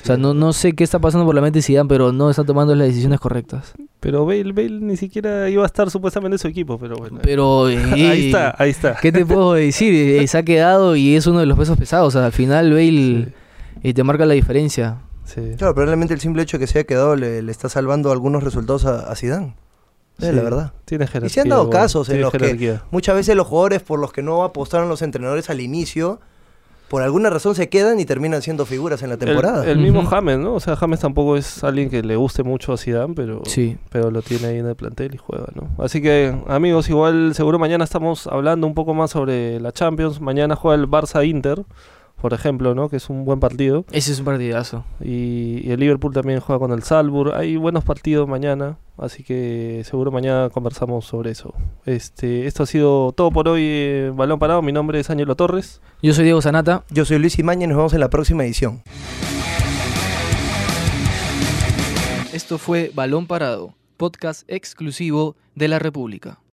O 0.02 0.06
sea, 0.06 0.18
no, 0.18 0.34
no 0.34 0.54
sé 0.54 0.74
qué 0.74 0.84
está 0.84 1.00
pasando 1.00 1.26
por 1.26 1.36
la 1.36 1.42
mente 1.42 1.60
de 1.60 1.64
Zidane, 1.64 1.90
pero 1.90 2.12
no 2.12 2.30
están 2.30 2.46
tomando 2.46 2.74
las 2.76 2.88
decisiones 2.88 3.20
correctas. 3.20 3.74
Pero 4.00 4.26
Bale, 4.26 4.54
Bale 4.54 4.80
ni 4.80 4.96
siquiera 4.96 5.50
iba 5.50 5.64
a 5.64 5.66
estar 5.66 5.90
supuestamente 5.90 6.36
en 6.36 6.40
su 6.40 6.48
equipo, 6.48 6.78
pero 6.78 6.96
bueno. 6.96 7.20
Pero... 7.22 7.66
ahí 7.94 8.28
está, 8.28 8.56
ahí 8.58 8.70
está. 8.70 8.96
¿Qué 9.02 9.12
te 9.12 9.26
puedo 9.26 9.54
decir? 9.54 9.90
Eh, 10.20 10.28
se 10.28 10.38
ha 10.38 10.44
quedado 10.44 10.96
y 10.96 11.16
es 11.16 11.28
uno 11.28 11.40
de 11.40 11.46
los 11.46 11.58
pesos 11.58 11.78
pesados. 11.78 12.16
O 12.16 12.18
sea, 12.20 12.28
al 12.28 12.32
final 12.32 12.72
Bale 12.72 13.30
eh, 13.84 13.94
te 13.94 14.04
marca 14.04 14.26
la 14.26 14.36
diferencia. 14.36 14.98
Sí. 15.26 15.42
Claro, 15.58 15.74
probablemente 15.74 16.14
el 16.14 16.20
simple 16.20 16.44
hecho 16.44 16.58
de 16.58 16.62
que 16.64 16.68
se 16.68 16.80
haya 16.80 16.88
quedado 16.88 17.16
le, 17.16 17.42
le 17.42 17.52
está 17.52 17.68
salvando 17.70 18.12
algunos 18.12 18.44
resultados 18.44 18.86
a, 18.86 19.12
a 19.12 19.16
Zidane. 19.16 19.56
Es 20.20 20.28
Sí. 20.30 20.36
la 20.36 20.42
verdad. 20.42 20.74
Tiene 20.86 21.08
jerarquía. 21.08 21.28
Y 21.28 21.30
se 21.30 21.42
han 21.42 21.50
dado 21.50 21.66
bueno, 21.66 21.80
casos 21.82 22.10
en 22.10 22.22
los 22.22 22.32
que 22.32 22.80
muchas 22.92 23.16
veces 23.16 23.36
los 23.36 23.48
jugadores 23.48 23.82
por 23.82 24.00
los 24.00 24.12
que 24.12 24.22
no 24.22 24.44
apostaron 24.44 24.90
los 24.90 25.02
entrenadores 25.02 25.50
al 25.50 25.62
inicio, 25.62 26.20
por 26.90 27.04
alguna 27.04 27.30
razón 27.30 27.54
se 27.54 27.70
quedan 27.70 28.00
y 28.00 28.06
terminan 28.06 28.42
siendo 28.42 28.66
figuras 28.66 29.04
en 29.04 29.10
la 29.10 29.18
temporada. 29.18 29.64
El, 29.64 29.70
el 29.72 29.78
mismo. 29.78 30.04
James, 30.06 30.40
¿no? 30.40 30.56
O 30.56 30.60
sea, 30.60 30.76
James 30.76 31.00
tampoco 31.00 31.38
es 31.38 31.64
alguien 31.64 31.90
que 31.90 32.02
le 32.02 32.16
guste 32.16 32.42
mucho 32.42 32.74
a 32.74 32.78
Zidane, 32.78 33.14
pero, 33.14 33.44
Sí. 33.46 33.78
pero 33.92 34.10
lo 34.10 34.24
tiene 34.24 34.48
ahí 34.48 34.58
en 34.58 34.66
el 34.66 34.76
plantel 34.76 35.14
y 35.14 35.18
juega, 35.18 35.46
¿no? 35.54 35.70
Así 35.84 36.02
que, 36.02 36.36
amigos, 36.48 36.90
igual 36.90 37.36
seguro 37.36 37.60
mañana 37.60 37.84
estamos 37.84 38.26
hablando 38.26 38.66
un 38.66 38.74
poco 38.74 38.96
más 38.96 39.12
sobre 39.12 39.60
la 39.60 39.72
Champions. 39.72 40.20
Mañana 40.20 40.56
juega 40.56 40.82
el 40.82 40.90
Barça-Inter, 40.90 41.64
por 42.22 42.34
ejemplo, 42.34 42.76
¿no? 42.76 42.90
Que 42.90 42.98
es 42.98 43.10
un 43.10 43.26
buen 43.26 43.40
partido. 43.40 43.86
Ese 43.92 44.12
es 44.12 44.20
un 44.20 44.26
partidazo. 44.26 44.84
Y, 45.02 45.62
y 45.64 45.72
el 45.72 45.80
Liverpool 45.80 46.14
también 46.14 46.40
juega 46.40 46.60
con 46.60 46.72
el 46.72 46.84
Salzburg. 46.84 47.34
Hay 47.34 47.56
buenos 47.56 47.84
partidos 47.84 48.28
mañana, 48.28 48.78
así 48.98 49.24
que 49.24 49.84
seguro 49.86 50.12
mañana 50.12 50.50
conversamos 50.50 51.06
sobre 51.06 51.32
eso. 51.32 51.54
Este, 51.86 52.48
esto 52.48 52.64
ha 52.64 52.66
sido 52.66 53.12
todo 53.14 53.32
por 53.32 53.48
hoy, 53.48 53.62
eh, 53.64 54.12
Balón 54.14 54.40
Parado. 54.40 54.62
Mi 54.62 54.72
nombre 54.72 55.00
es 55.00 55.10
Ángelo 55.10 55.36
Torres. 55.36 55.82
Yo 56.02 56.14
soy 56.14 56.26
Diego 56.26 56.42
Sanata. 56.42 56.84
Yo 56.90 57.06
soy 57.06 57.20
Luis 57.20 57.40
Imaña 57.40 57.66
y 57.66 57.68
nos 57.68 57.78
vemos 57.78 57.94
en 57.94 58.00
la 58.00 58.10
próxima 58.10 58.44
edición. 58.44 58.82
Esto 62.34 62.58
fue 62.58 62.92
Balón 62.94 63.28
Parado, 63.28 63.74
podcast 63.98 64.44
exclusivo 64.48 65.36
de 65.56 65.68
la 65.68 65.80
República. 65.80 66.40